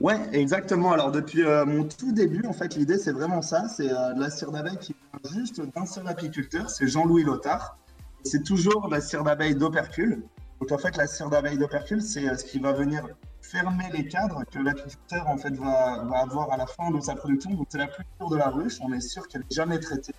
[0.00, 0.92] Ouais, exactement.
[0.92, 4.52] Alors depuis mon tout début, en fait, l'idée c'est vraiment ça, c'est de la cire
[4.52, 7.76] d'abeille qui vient juste d'un seul apiculteur, c'est Jean-Louis Lothar.
[8.22, 10.22] C'est toujours la cire d'abeille d'opercule.
[10.60, 13.08] Donc en fait, la cire d'abeille d'opercule, c'est ce qui va venir
[13.42, 17.16] fermer les cadres que l'apiculteur en fait va, va avoir à la fin de sa
[17.16, 17.50] production.
[17.50, 18.78] Donc c'est la plus pure de la ruche.
[18.80, 20.14] On est sûr qu'elle n'est jamais traitée.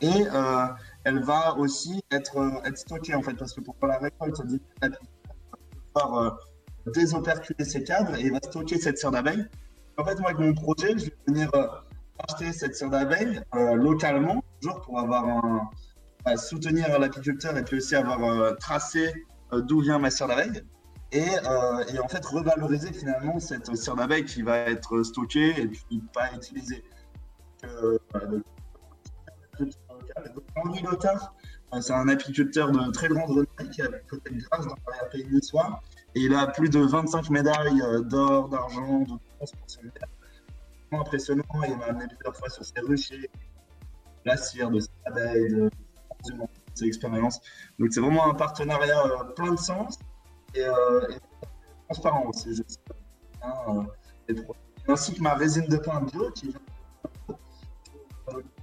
[0.00, 0.26] Et
[1.04, 4.38] elle va aussi être, euh, être stockée en fait, parce que pour la récolte
[4.80, 5.00] l'apiculteur
[5.94, 9.44] va euh, désoperculer ses cadres et va stocker cette cire d'abeille.
[9.98, 11.66] En fait, moi, avec mon projet, je vais venir euh,
[12.18, 15.70] acheter cette cire d'abeille localement, toujours pour avoir
[16.36, 19.12] soutenir l'apiculteur et puis aussi avoir tracé
[19.52, 20.62] d'où vient ma cire d'abeille.
[21.10, 21.28] Et,
[22.02, 26.82] en fait, revaloriser finalement cette cire d'abeille qui va être stockée et puis pas utilisée.
[30.56, 31.34] Henri Lothar,
[31.80, 35.80] c'est un apiculteur de très grande renommée qui a peut-être grâce dans l'arrière-pays niçois.
[36.14, 39.80] Et il a plus de 25 médailles euh, d'or, d'argent, de bronze pour son.
[40.90, 41.44] Vraiment impressionnant.
[41.66, 43.30] Il m'a amené plusieurs fois sur ses ruchers,
[44.26, 45.70] la cire, de ses abeilles,
[46.74, 47.40] ses expériences.
[47.78, 49.98] Donc c'est vraiment un partenariat euh, plein de sens
[50.54, 51.08] et, euh,
[51.88, 52.62] transparent aussi.
[53.42, 53.86] Hein,
[54.88, 56.60] ainsi que ma résine de pain bio qui vient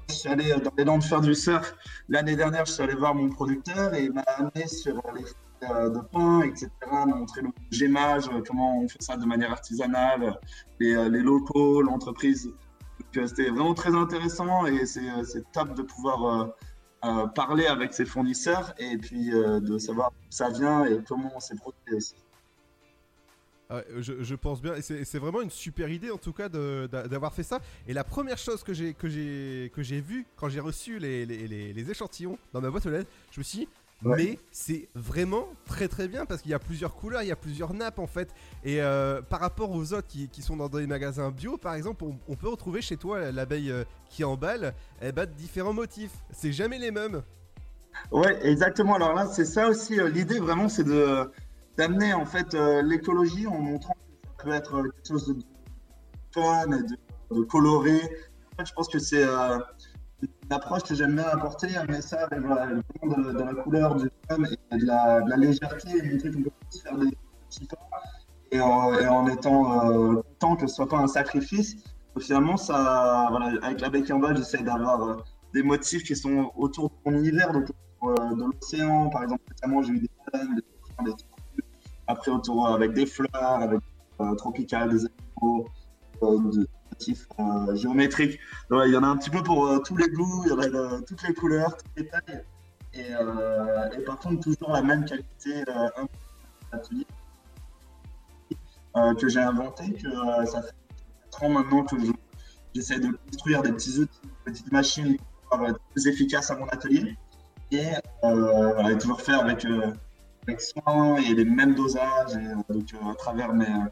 [0.10, 1.76] je suis allé dans les Landes faire du surf.
[2.10, 5.24] L'année dernière, je suis allé voir mon producteur et il m'a amené sur les
[5.70, 6.70] euh, de pain, etc.
[6.90, 10.40] m'a montré le gémage, euh, comment on fait ça de manière artisanale,
[10.80, 12.50] les, euh, locaux, l'entreprise.
[13.18, 16.48] Euh, C'était vraiment très intéressant et c'est euh, top de pouvoir euh,
[17.06, 21.40] euh, parler avec ses fournisseurs et puis euh, de savoir d'où ça vient et comment
[21.40, 22.16] c'est produit aussi.
[23.72, 27.34] Ouais, je, je pense bien, et c'est vraiment une super idée en tout cas d'avoir
[27.36, 27.60] fait ça.
[27.88, 31.24] Et la première chose que j'ai que j'ai que j'ai vu quand j'ai reçu les,
[31.24, 33.68] les, les- les échantillons dans ma boîte aux lettres, je me suis dit,
[34.04, 34.18] Ouais.
[34.18, 37.36] mais c'est vraiment très très bien parce qu'il y a plusieurs couleurs, il y a
[37.36, 38.34] plusieurs nappes en fait.
[38.64, 42.06] Et euh, par rapport aux autres qui, qui sont dans des magasins bio, par exemple,
[42.06, 44.74] on, on peut retrouver chez toi l'abeille euh, qui emballe,
[45.04, 46.14] eh ben, différents motifs.
[46.32, 47.22] C'est jamais les mêmes.
[48.12, 48.96] Ouais, exactement.
[48.96, 50.00] Alors là, c'est ça aussi.
[50.00, 51.30] euh, L'idée vraiment, c'est de
[51.80, 55.42] d'amener en fait euh, l'écologie en montrant que ça peut être euh, quelque chose de
[56.34, 58.02] fun, de, de coloré.
[58.64, 59.58] Je pense que c'est euh,
[60.22, 64.44] une approche que j'aime bien apporter, amener ça voilà, de, de la couleur, du fun
[64.72, 65.90] et de la, légèreté,
[68.52, 71.78] et en, étant euh, content que ce soit pas un sacrifice.
[72.20, 75.24] Finalement, ça, voilà, avec la bec en bas, j'essaie d'avoir
[75.54, 77.70] des motifs qui sont autour de mon univers, donc
[78.04, 79.44] euh, de l'océan, par exemple.
[79.50, 80.64] Récemment, j'ai eu des baleines, des
[81.06, 81.12] des.
[82.10, 83.80] Après, autour avec des fleurs, avec
[84.20, 85.68] euh, tropicales, des animaux,
[86.24, 88.40] euh, de motifs euh, géométriques.
[88.72, 90.60] Il y en a un petit peu pour euh, tous les goûts, il y en
[90.60, 92.44] a toutes les couleurs, toutes les tailles.
[92.96, 95.64] Et, par contre, toujours la même qualité
[99.20, 100.10] que j'ai inventé, que
[100.48, 100.74] ça fait
[101.32, 102.12] 4 ans maintenant que je-
[102.74, 105.16] j'essaie de construire des petits outils, des petites machines
[105.50, 107.16] pour être plus efficace à mon atelier.
[107.72, 107.86] Et
[108.24, 109.64] euh, voilà, toujours faire avec
[110.60, 112.34] soin et les mêmes dosages.
[112.34, 113.90] Et, euh, donc, euh, à travers mes, euh,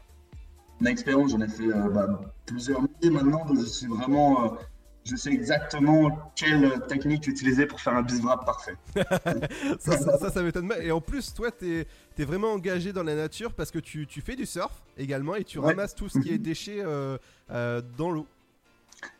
[0.80, 3.44] mon expérience, j'en ai fait bah, plusieurs milliers maintenant.
[3.46, 4.56] Donc, je suis vraiment.
[5.04, 8.76] je sais exactement quelle technique utiliser pour faire un biswrap parfait.
[9.80, 10.78] ça, ça, ça, ça m'étonne pas.
[10.82, 11.86] Et en plus, toi, t'es
[12.18, 15.44] es vraiment engagé dans la nature parce que tu, tu fais du surf également et
[15.44, 15.68] tu Ouais.
[15.68, 17.16] ramasses tout ce qui est déchets euh,
[17.50, 18.26] euh, dans l'eau.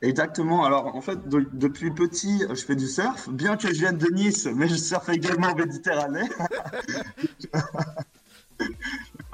[0.02, 0.64] Exactement.
[0.64, 4.08] Alors, en fait, de- depuis petit, je fais du surf, bien que je vienne de
[4.08, 6.28] Nice, mais je surfe également en Méditerranée.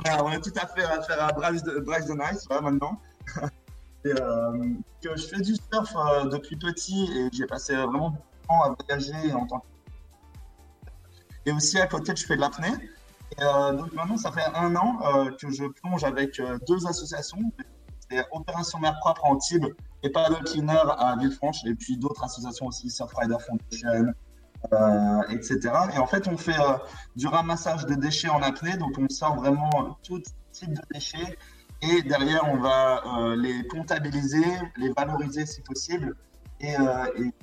[0.06, 1.80] On a tout à fait à faire à Bryce de,
[2.12, 3.00] Nice, maintenant.
[4.06, 8.62] Euh, je fais du surf euh, depuis petit et j'ai passé vraiment beaucoup de temps
[8.62, 9.66] à voyager en tant que...
[11.46, 12.74] Et aussi, à côté, je fais de l'apnée.
[13.38, 14.98] Et, euh, donc maintenant, ça fait un an
[15.38, 17.38] que je plonge avec deux associations.
[18.10, 19.66] C'est Opération Mer Propre à Antibes
[20.04, 24.12] et Paddle Cleaner à Villefranche, et puis d'autres associations aussi, Surfrider Foundation,
[24.72, 25.60] euh, etc.
[25.94, 26.76] Et en fait, on fait euh,
[27.16, 30.20] du ramassage de déchets en apnée, donc on sort vraiment tout
[30.52, 31.38] type de déchets,
[31.80, 34.44] et derrière, on va euh, les comptabiliser,
[34.76, 36.14] les valoriser si possible,
[36.60, 36.74] et,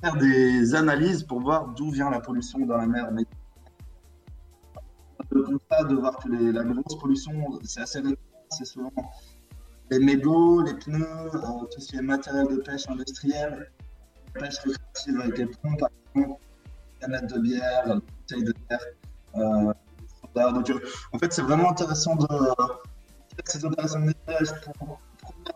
[0.00, 3.10] faire des analyses pour voir d'où vient la pollution dans la mer.
[5.30, 7.32] Le constat de voir que la grosse pollution,
[7.64, 8.92] c'est assez récurrent, souvent
[9.90, 13.70] les mégots, les pneus, euh, tout ce qui est matériel de pêche industriel,
[14.34, 16.40] pêche récréative avec les pompes, par exemple,
[17.00, 18.80] canettes de bière, bouteilles de bière.
[19.36, 19.72] euh,
[20.20, 20.52] soda.
[20.52, 20.80] donc, euh,
[21.12, 25.00] en fait, c'est vraiment intéressant de faire ces opérations de nettoyage pour,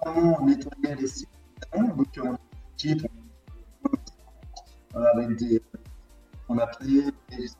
[0.00, 1.28] premièrement, nettoyer les sites.
[1.74, 2.38] Donc, euh, on
[2.74, 3.06] équipe,
[4.96, 5.62] euh, avec des
[6.48, 7.50] on a pris des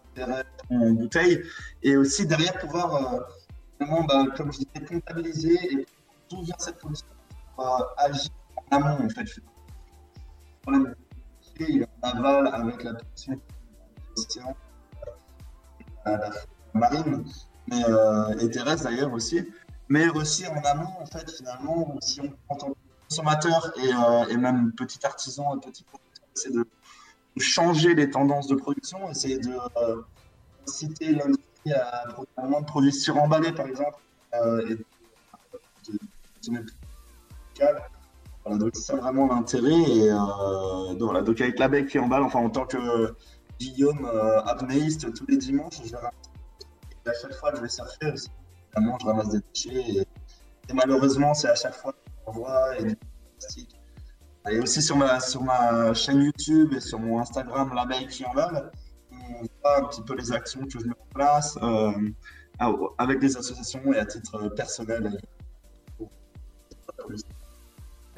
[0.70, 1.42] en bouteille
[1.82, 3.20] et aussi derrière pouvoir euh,
[3.80, 5.86] vraiment, bah, comme je disais, comptabiliser et
[6.30, 7.06] d'où vient cette pollution
[7.96, 8.30] agir
[8.70, 9.24] en amont en fait.
[10.62, 10.94] Problème
[11.60, 13.40] est en aval avec la pollution
[14.16, 14.56] l'océan,
[16.04, 16.30] la,
[16.74, 17.24] marine,
[17.72, 19.46] euh, et terrestre d'ailleurs aussi,
[19.88, 22.76] mais aussi en amont en fait finalement si on en tant que
[23.08, 26.66] consommateur et, euh, et même petit artisan et petit producteur, c'est de
[27.38, 30.02] changer les tendances de production, essayer de euh,
[30.66, 33.98] inciter l'industrie à produire moins de produits suremballés, par exemple,
[34.34, 35.98] euh, et de
[38.58, 39.72] donc c'est vraiment l'intérêt.
[39.72, 43.14] Et euh, donc, avec l'abeille qui emballe, enfin en tant que
[43.58, 45.98] Guillaume euh, apnéiste, tous les dimanches, je vais.
[47.06, 50.06] Et à chaque fois que je vais surfer évidemment, je ramasse des déchets.
[50.68, 52.96] Et, malheureusement, c'est à chaque fois que j'envoie et du.
[54.48, 58.70] Et aussi sur ma, sur ma chaîne YouTube et sur mon Instagram, l'abeille qui emballe,
[59.12, 61.90] on voit un petit peu les actions que je mets en place euh,
[62.60, 65.18] à- avec des associations et à titre personnel.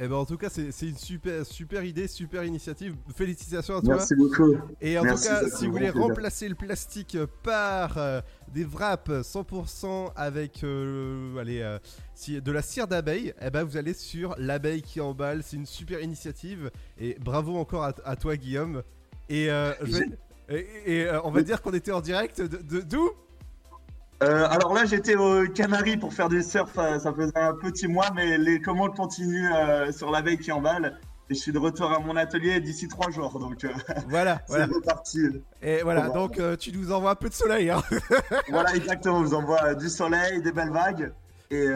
[0.01, 2.95] Et ben en tout cas, c'est une super, super idée, super initiative.
[3.17, 3.97] Félicitations à toi.
[3.97, 4.55] Merci beaucoup.
[4.81, 6.03] Et en Merci, tout cas, si vous voulez plaisir.
[6.09, 8.21] remplacer le plastique par euh,
[8.55, 11.81] des wraps 100% avec euh, allez, euh,
[12.15, 15.43] si- de la cire d'abeille, eh ben vous allez sur l'abeille qui emballe.
[15.43, 16.71] C'est une super initiative.
[17.01, 18.85] Et bravo encore à, à toi, Guillaume.
[19.29, 23.11] Et, je vais- et, et, on va dire qu'on était en direct de- d'où?
[24.23, 26.73] Euh, alors là, j'étais aux Canaries pour faire du surf.
[26.79, 30.99] euh, Ça faisait un petit mois, mais les commandes continuent euh, sur l'abeille qui emballe.
[31.31, 33.39] Et je suis de retour à mon atelier d'ici trois jours.
[33.39, 33.69] Donc euh,
[34.09, 34.67] Voilà, c'est voilà.
[34.75, 35.21] reparti.
[35.63, 37.71] Et voilà, donc tu nous envoies un peu de soleil.
[37.71, 37.83] Hein
[38.49, 39.19] voilà, exactement.
[39.19, 41.13] On vous envoie du soleil, des belles vagues.
[41.51, 41.67] Et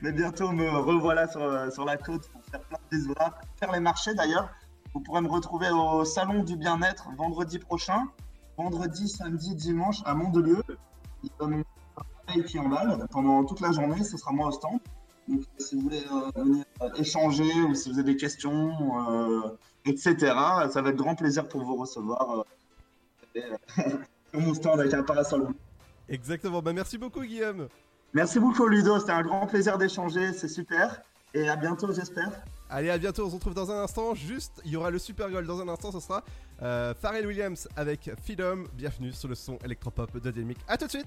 [0.00, 3.72] mais bientôt me revoilà sur, sur la côte pour faire plein de bisous là, faire
[3.72, 4.48] les marchés d'ailleurs.
[4.94, 8.04] Vous pourrez me retrouver au salon du bien-être vendredi prochain,
[8.56, 10.62] vendredi, samedi, dimanche à Mandelieu.
[12.34, 14.80] Il qui emballe pendant toute la journée, ce sera moi au stand.
[15.28, 18.72] Donc si vous voulez euh, venir euh, échanger ou si vous avez des questions,
[19.10, 19.56] euh,
[19.86, 20.16] etc.,
[20.70, 22.44] ça va être grand plaisir pour vous recevoir
[24.34, 25.48] mon stand avec un parasol.
[26.08, 27.68] Exactement, bah merci beaucoup Guillaume.
[28.12, 31.00] Merci beaucoup Ludo, c'était un grand plaisir d'échanger, c'est super.
[31.32, 32.30] Et à bientôt j'espère.
[32.76, 34.16] Allez, à bientôt, on se retrouve dans un instant.
[34.16, 36.24] Juste, il y aura le Super Goal dans un instant, ce sera
[36.60, 38.64] euh, Pharrell Williams avec Freedom.
[38.72, 40.58] Bienvenue sur le son électropop de Dynamic.
[40.66, 41.06] A tout de suite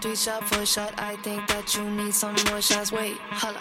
[0.00, 0.94] Three shot, four shot.
[0.98, 2.92] I think that you need some more shots.
[2.92, 3.60] Wait, holla.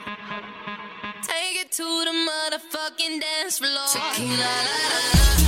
[1.24, 3.88] Take it to the motherfucking dance floor.
[3.92, 5.47] Tequila, la, la, la.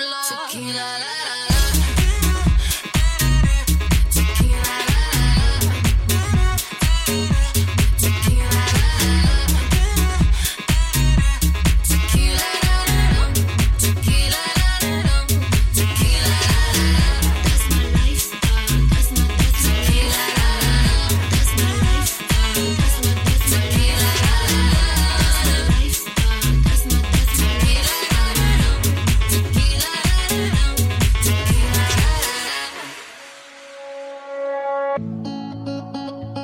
[0.00, 0.48] floor.
[0.48, 1.19] Tequila,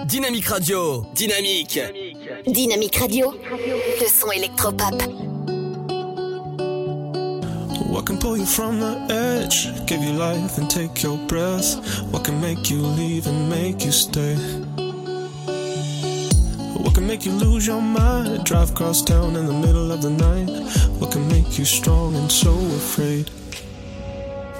[0.06, 1.04] Dynamique Radio.
[1.14, 1.80] Dynamique.
[2.46, 3.32] Dynamique Radio,
[4.00, 5.02] le son électropop.
[7.90, 9.68] What can pull you from the edge?
[9.86, 11.74] Give you life and take your breath.
[12.12, 14.36] What can make you leave and make you stay?
[16.76, 18.44] What can make you lose your mind?
[18.44, 20.48] Drive across town in the middle of the night.
[21.00, 23.28] What can make you strong and so afraid?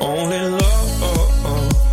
[0.01, 1.86] Only love, love,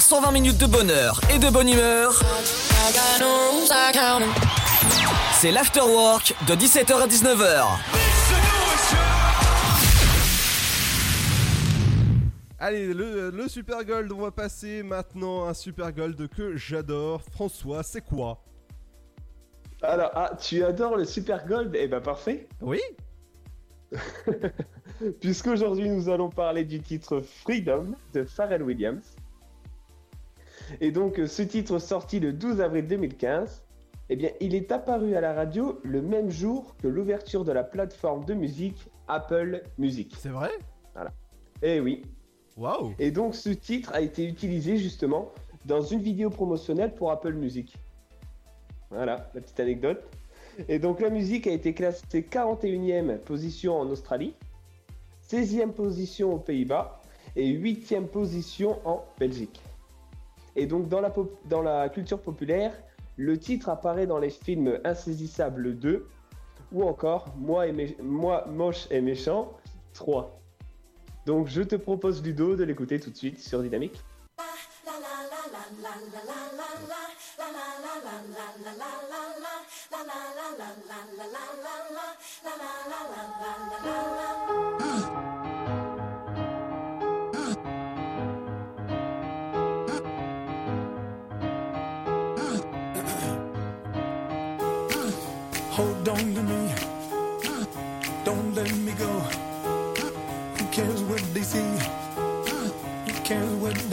[0.00, 2.12] avoir 120 minutes de bonheur et de bonne humeur
[5.34, 7.66] C'est l'afterwork de 17h à 19h.
[12.58, 17.22] Allez, le, le Super Gold, on va passer maintenant à un Super Gold que j'adore.
[17.32, 18.42] François, c'est quoi?
[19.82, 21.74] Alors, ah, tu adores le Super Gold?
[21.74, 22.48] Eh ben parfait.
[22.60, 22.80] Oui.
[25.20, 29.16] Puisqu'aujourd'hui nous allons parler du titre Freedom de Pharrell Williams.
[30.80, 33.64] Et donc euh, ce titre sorti le 12 avril 2015,
[34.08, 37.64] eh bien il est apparu à la radio le même jour que l'ouverture de la
[37.64, 40.14] plateforme de musique Apple Music.
[40.18, 40.50] C'est vrai?
[40.94, 41.10] Voilà.
[41.62, 42.02] Eh oui.
[42.56, 45.32] Waouh Et donc ce titre a été utilisé justement
[45.64, 47.76] dans une vidéo promotionnelle pour Apple Music.
[48.90, 50.02] Voilà, la petite anecdote.
[50.68, 54.34] Et donc la musique a été classée 41e position en Australie,
[55.28, 57.00] 16e position aux Pays-Bas
[57.36, 59.60] et 8e position en Belgique.
[60.56, 62.72] Et donc dans la, culture populaire,
[63.16, 66.08] le titre apparaît dans les films Insaisissable 2
[66.72, 69.52] ou encore Moi, et Moi moche et méchant
[69.94, 70.40] 3.
[71.26, 74.02] Donc je te propose Ludo de l'écouter tout de suite sur Dynamique.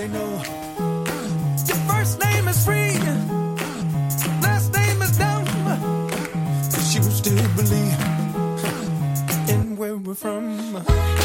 [0.07, 0.43] Know?
[1.67, 2.97] Your first name is free.
[4.41, 5.45] Last name is dumb.
[6.71, 7.99] But you still believe
[9.49, 11.16] in where we're from.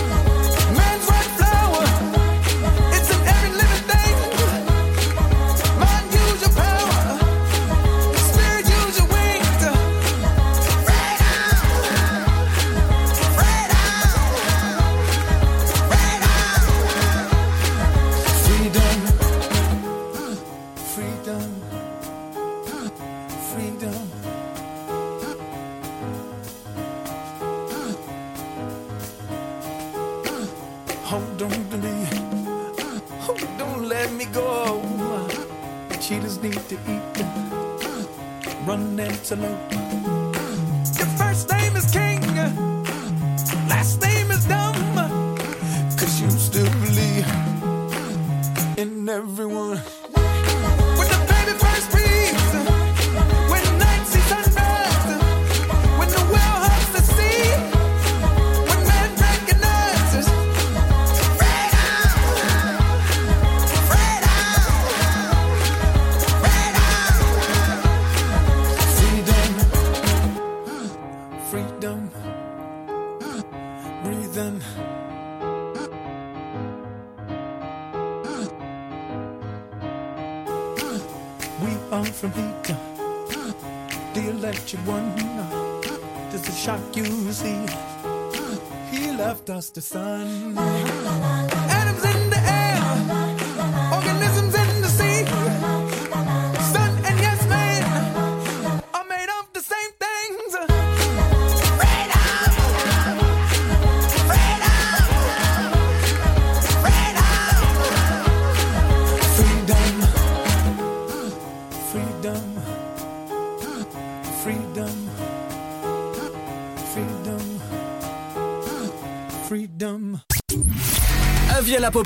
[38.72, 39.91] Run antelope.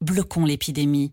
[0.00, 1.12] Bloquons l'épidémie.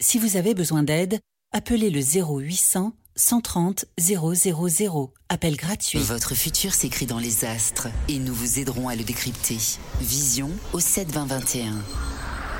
[0.00, 1.20] Si vous avez besoin d'aide,
[1.52, 5.98] appelez le 0800 130 000, appel gratuit.
[5.98, 9.56] Votre futur s'écrit dans les astres et nous vous aiderons à le décrypter.
[10.00, 11.74] Vision au 72021.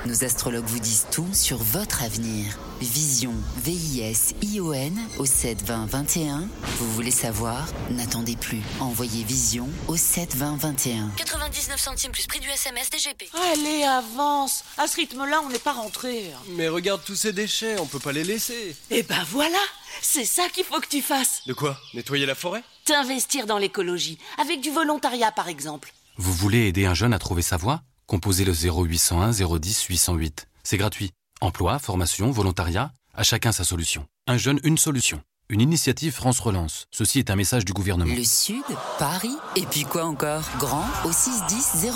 [0.07, 2.59] Nos astrologues vous disent tout sur votre avenir.
[2.81, 3.33] Vision,
[3.65, 6.49] V-I-S-I-O-N au 7 20 21.
[6.79, 7.67] Vous voulez savoir?
[7.91, 8.61] N'attendez plus.
[8.81, 11.09] Envoyez Vision au 7 20 21.
[11.17, 13.31] 99 centimes plus prix du SMS DGP.
[13.53, 16.31] Allez, avance À ce rythme-là, on n'est pas rentré.
[16.35, 16.39] Hein.
[16.51, 18.77] Mais regarde tous ces déchets, on peut pas les laisser.
[18.91, 19.59] Eh ben voilà
[20.03, 21.43] C'est ça qu'il faut que tu fasses.
[21.47, 21.79] De quoi?
[21.95, 22.63] Nettoyer la forêt?
[22.85, 25.95] T'investir dans l'écologie, avec du volontariat par exemple.
[26.19, 27.81] Vous voulez aider un jeune à trouver sa voie?
[28.07, 30.47] Composez le 0801 010 808.
[30.63, 31.13] C'est gratuit.
[31.43, 34.07] Emploi, formation, volontariat, à chacun sa solution.
[34.27, 35.23] Un jeune, une solution.
[35.51, 36.87] Une initiative France Relance.
[36.91, 38.15] Ceci est un message du gouvernement.
[38.17, 38.65] Le Sud,
[38.99, 40.43] Paris, et puis quoi encore?
[40.59, 41.87] Grand au 610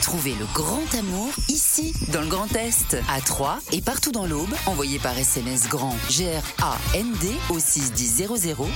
[0.00, 4.52] Trouvez le grand amour ici, dans le Grand Est, à Troyes et partout dans l'Aube.
[4.64, 8.22] Envoyez par SMS grand G-R-A-N-D au 610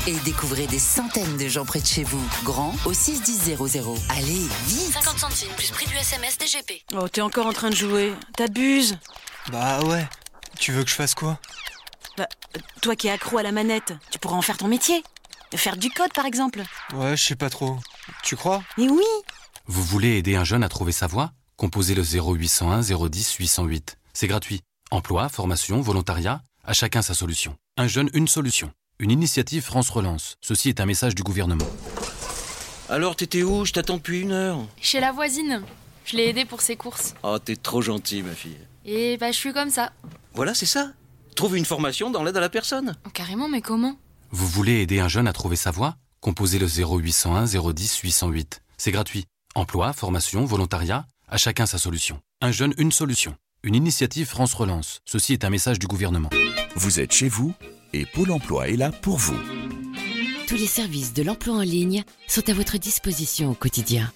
[0.06, 2.22] et découvrez des centaines de gens près de chez vous.
[2.44, 3.56] Grand au 610
[4.10, 6.84] Allez, vite 50 centimes plus prix du SMS DGP.
[6.94, 8.12] Oh, t'es encore en train de jouer.
[8.36, 8.97] T'abuses
[9.51, 10.07] bah ouais.
[10.59, 11.39] Tu veux que je fasse quoi?
[12.17, 12.29] Bah,
[12.83, 15.03] toi qui es accro à la manette, tu pourras en faire ton métier.
[15.55, 16.62] Faire du code, par exemple.
[16.93, 17.79] Ouais, je sais pas trop.
[18.23, 18.62] Tu crois?
[18.79, 19.03] Mais oui
[19.67, 21.33] Vous voulez aider un jeune à trouver sa voie?
[21.57, 23.97] Composez le 0801 010 808.
[24.12, 24.61] C'est gratuit.
[24.91, 27.57] Emploi, formation, volontariat, à chacun sa solution.
[27.77, 28.71] Un jeune, une solution.
[28.99, 30.37] Une initiative France Relance.
[30.41, 31.67] Ceci est un message du gouvernement.
[32.89, 33.65] Alors, t'étais où?
[33.65, 34.59] Je t'attends depuis une heure.
[34.81, 35.62] Chez la voisine.
[36.05, 37.15] Je l'ai aidée pour ses courses.
[37.23, 38.59] Oh, t'es trop gentille, ma fille.
[38.85, 39.93] Et bah, je suis comme ça.
[40.35, 40.93] Voilà, c'est ça.
[41.36, 42.97] Trouve une formation dans l'aide à la personne.
[43.07, 43.97] Oh, carrément, mais comment?
[44.31, 45.97] Vous voulez aider un jeune à trouver sa voie?
[46.20, 48.62] Composez le 0801 010 808.
[48.78, 49.24] C'est gratuit.
[49.55, 52.20] Emploi, formation, volontariat, à chacun sa solution.
[52.40, 53.36] Un jeune, une solution.
[53.62, 55.01] Une initiative France Relance.
[55.05, 56.31] Ceci est un message du gouvernement.
[56.77, 57.52] Vous êtes chez vous
[57.93, 59.36] et Pôle emploi est là pour vous.
[60.47, 64.12] Tous les services de l'emploi en ligne sont à votre disposition au quotidien.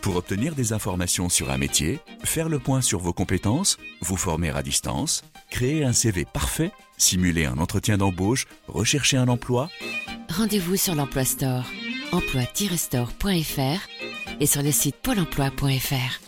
[0.00, 4.50] Pour obtenir des informations sur un métier, faire le point sur vos compétences, vous former
[4.50, 9.68] à distance, créer un CV parfait, simuler un entretien d'embauche, rechercher un emploi,
[10.28, 11.64] Rendez-vous sur l'Emploi Store,
[12.12, 16.20] emploi-store.fr et sur le site pôle emploi.fr.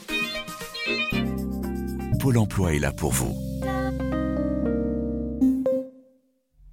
[2.19, 3.37] Pôle emploi est là pour vous.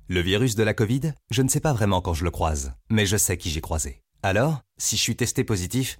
[0.07, 3.05] Le virus de la Covid, je ne sais pas vraiment quand je le croise, mais
[3.05, 4.01] je sais qui j'ai croisé.
[4.23, 5.99] Alors, si je suis testé positif,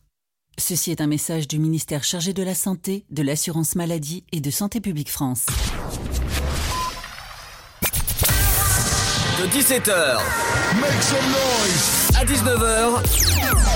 [0.57, 4.51] Ceci est un message du ministère chargé de la Santé, de l'Assurance Maladie et de
[4.51, 5.45] Santé Publique France.
[9.39, 10.19] De 17h
[10.79, 13.01] Make some noise à 19h,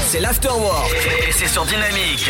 [0.07, 0.91] c'est l'afterwork
[1.27, 2.30] et c'est sur Dynamique.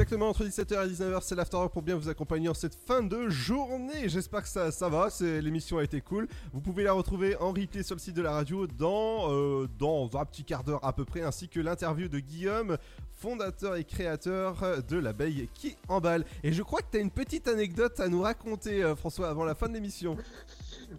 [0.00, 3.28] Exactement, entre 17h et 19h, c'est l'Afterwork pour bien vous accompagner en cette fin de
[3.28, 4.08] journée.
[4.08, 6.26] J'espère que ça, ça va, l'émission a été cool.
[6.54, 10.08] Vous pouvez la retrouver en replay sur le site de la radio dans, euh, dans
[10.16, 12.78] un petit quart d'heure à peu près, ainsi que l'interview de Guillaume,
[13.12, 16.24] fondateur et créateur de l'abeille qui emballe.
[16.44, 19.44] Et je crois que tu as une petite anecdote à nous raconter, euh, François, avant
[19.44, 20.16] la fin de l'émission.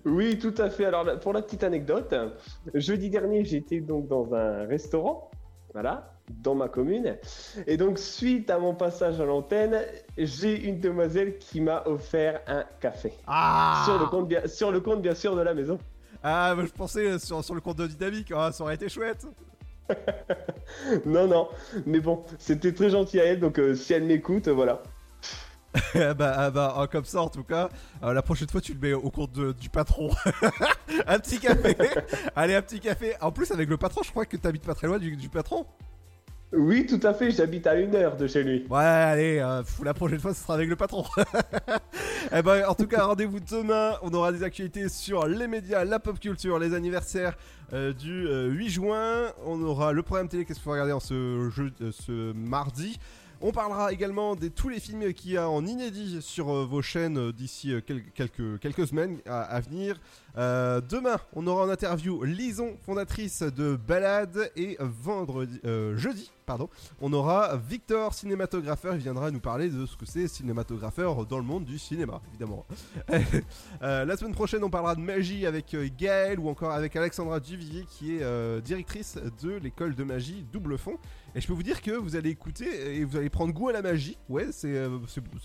[0.05, 0.85] Oui, tout à fait.
[0.85, 2.13] Alors, pour la petite anecdote,
[2.75, 5.31] jeudi dernier, j'étais donc dans un restaurant,
[5.73, 7.17] voilà, dans ma commune.
[7.67, 9.81] Et donc, suite à mon passage à l'antenne,
[10.17, 13.13] j'ai une demoiselle qui m'a offert un café.
[13.27, 15.77] Ah sur, le compte, bien, sur le compte, bien sûr, de la maison.
[16.23, 18.89] Ah, bah, je pensais euh, sur, sur le compte de Dynamique, ah, ça aurait été
[18.89, 19.25] chouette.
[21.05, 21.49] Non, non,
[21.85, 24.81] mais bon, c'était très gentil à elle, donc euh, si elle m'écoute, voilà.
[25.95, 27.69] Ah bah, ah bah ah, comme ça en tout cas,
[28.03, 30.09] euh, la prochaine fois tu le mets au compte de- du patron.
[31.07, 31.75] un petit café.
[32.35, 33.15] Allez, un petit café.
[33.21, 35.65] En plus, avec le patron, je crois que t'habites pas très loin du, du patron.
[36.53, 38.65] Oui, tout à fait, j'habite à une heure de chez lui.
[38.69, 41.05] Ouais, allez, euh, la prochaine fois ce sera avec le patron.
[42.35, 43.93] eh ben, en tout cas, rendez-vous demain.
[44.01, 47.37] On aura des actualités sur les médias, la pop culture, les anniversaires
[47.73, 49.27] euh, du euh, 8 juin.
[49.45, 52.99] On aura le programme télé, qu'est-ce qu'il faut regarder en ce, jeu, euh, ce mardi?
[53.43, 56.83] On parlera également de tous les films qu'il y a en inédit sur euh, vos
[56.83, 58.03] chaînes euh, d'ici euh, quel-
[58.59, 59.99] quelques, semaines à, venir.
[60.35, 65.59] Demain, on aura en interview Lison, fondatrice de Balade, et vendredi,
[65.95, 66.69] jeudi, pardon,
[67.01, 68.95] on aura Victor, cinématographeur.
[68.95, 72.65] Il viendra nous parler de ce que c'est cinématographeur dans le monde du cinéma, évidemment.
[73.81, 78.15] La semaine prochaine, on parlera de magie avec Gaëlle ou encore avec Alexandra Duvivier, qui
[78.15, 80.97] est directrice de l'école de magie Double Fond.
[81.33, 83.71] Et je peux vous dire que vous allez écouter et vous allez prendre goût à
[83.71, 84.17] la magie.
[84.27, 84.99] Ouais, c'est euh,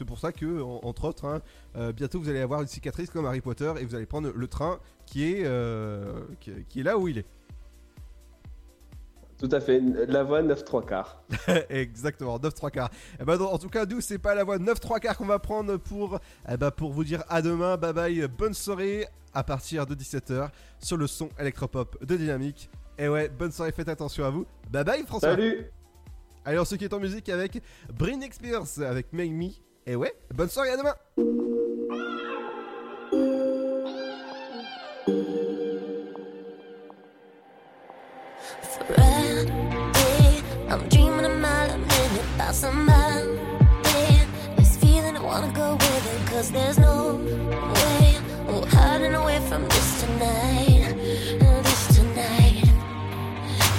[0.06, 1.40] pour ça que, en- entre autres, hein,
[1.76, 4.48] euh, bientôt vous allez avoir une cicatrice comme Harry Potter et vous allez prendre le
[4.48, 7.26] train qui est, euh, qui, qui est là où il est.
[9.38, 9.80] Tout à fait.
[10.08, 11.22] La voix 9 3 quarts.
[11.68, 12.90] Exactement, 9 3 quarts.
[13.20, 15.38] Eh ben, en tout cas, nous, c'est pas la voie 9 3 quarts qu'on va
[15.38, 16.18] prendre pour,
[16.48, 17.76] eh ben, pour vous dire à demain.
[17.76, 20.48] Bye bye, bonne soirée à partir de 17h
[20.80, 22.70] sur le son électropop de Dynamique.
[22.98, 24.46] Et ouais, bonne soirée, faites attention à vous.
[24.70, 25.32] Bye bye, François.
[25.32, 25.66] Salut.
[26.46, 27.60] Allez, on se quitte en musique avec
[27.92, 29.48] Britney Spears avec Make Me.
[29.84, 30.94] Et ouais, bonne soirée, à demain.
[40.68, 41.78] I'm dreaming a mile a
[42.36, 43.40] about somebody.
[44.56, 47.16] This feeling I wanna go with it, cause there's no
[47.74, 50.94] way we're hiding away from this tonight.
[51.64, 52.70] This tonight.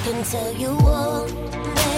[0.03, 1.96] Can tell you all, the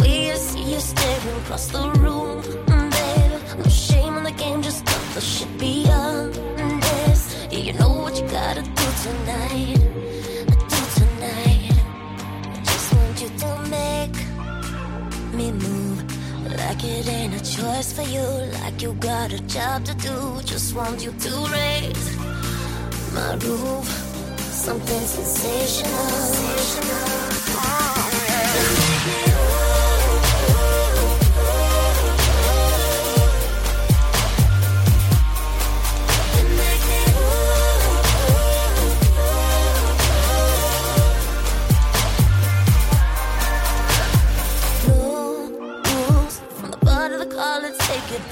[0.00, 3.58] way I see you staring across the room, mm, babe.
[3.58, 7.46] No shame in the game, just cut the shit beyond this.
[7.50, 9.78] Yeah, you know what you gotta do tonight.
[10.72, 11.72] Do tonight.
[12.56, 14.16] I Just want you to make
[15.38, 15.98] me move
[16.56, 18.26] like it ain't a choice for you,
[18.60, 20.40] like you got a job to do.
[20.44, 22.06] Just want you to raise
[23.14, 23.86] my roof,
[24.66, 27.31] something sensational.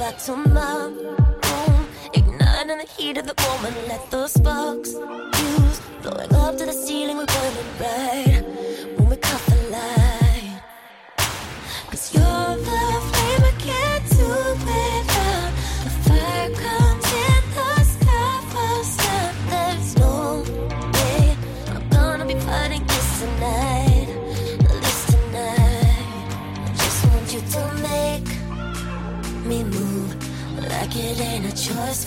[0.00, 1.86] Back to my room.
[2.14, 5.80] Ignite in the heat of the moment, let the sparks fuse.
[6.02, 8.59] Blowing up to the ceiling, we're burning bright.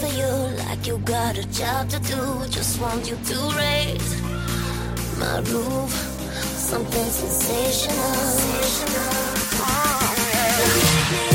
[0.07, 0.31] You,
[0.65, 2.47] like you got a job to do.
[2.49, 4.21] Just want you to raise
[5.17, 5.91] my roof,
[6.69, 7.97] something sensational.
[9.59, 11.32] Oh, yeah,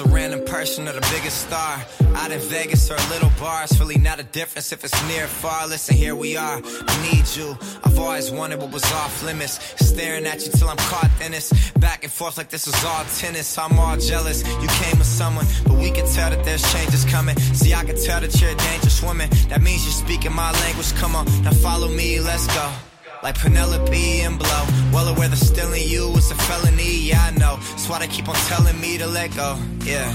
[0.00, 1.84] a random person or the biggest star.
[2.16, 5.24] Out in Vegas or a little bar, it's really not a difference if it's near
[5.24, 5.66] or far.
[5.68, 6.60] Listen, here we are.
[6.64, 7.56] I need you.
[7.84, 9.58] I've always wanted what was off limits.
[9.84, 11.70] Staring at you till I'm caught in this.
[11.72, 13.58] Back and forth like this was all tennis.
[13.58, 14.42] I'm all jealous.
[14.62, 17.36] You came with someone, but we can tell that there's changes coming.
[17.38, 19.28] See, I can tell that you're a dangerous woman.
[19.48, 20.92] That means you're speaking my language.
[20.94, 22.89] Come on, now follow me, let's go.
[23.22, 24.64] Like Penelope and Blow.
[24.94, 27.56] Well aware that stealing you is a felony, yeah, I know.
[27.56, 30.08] That's why they keep on telling me to let go, yeah.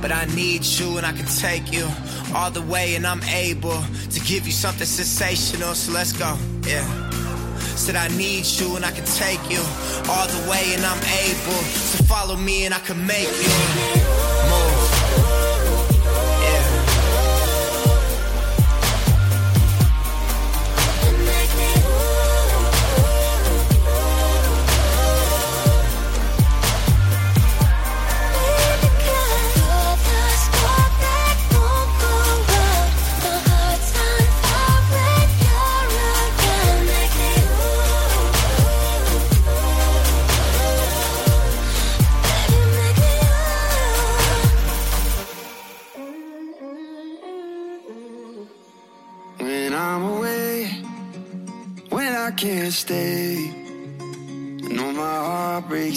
[0.00, 1.88] But I need you and I can take you
[2.32, 6.86] all the way, and I'm able to give you something sensational, so let's go, yeah.
[7.74, 9.62] Said I need you and I can take you
[10.08, 11.62] all the way, and I'm able
[11.92, 13.50] to follow me and I can make you
[14.48, 14.71] move.
[52.72, 55.82] I'm away, when I can't stay, no my heart breaks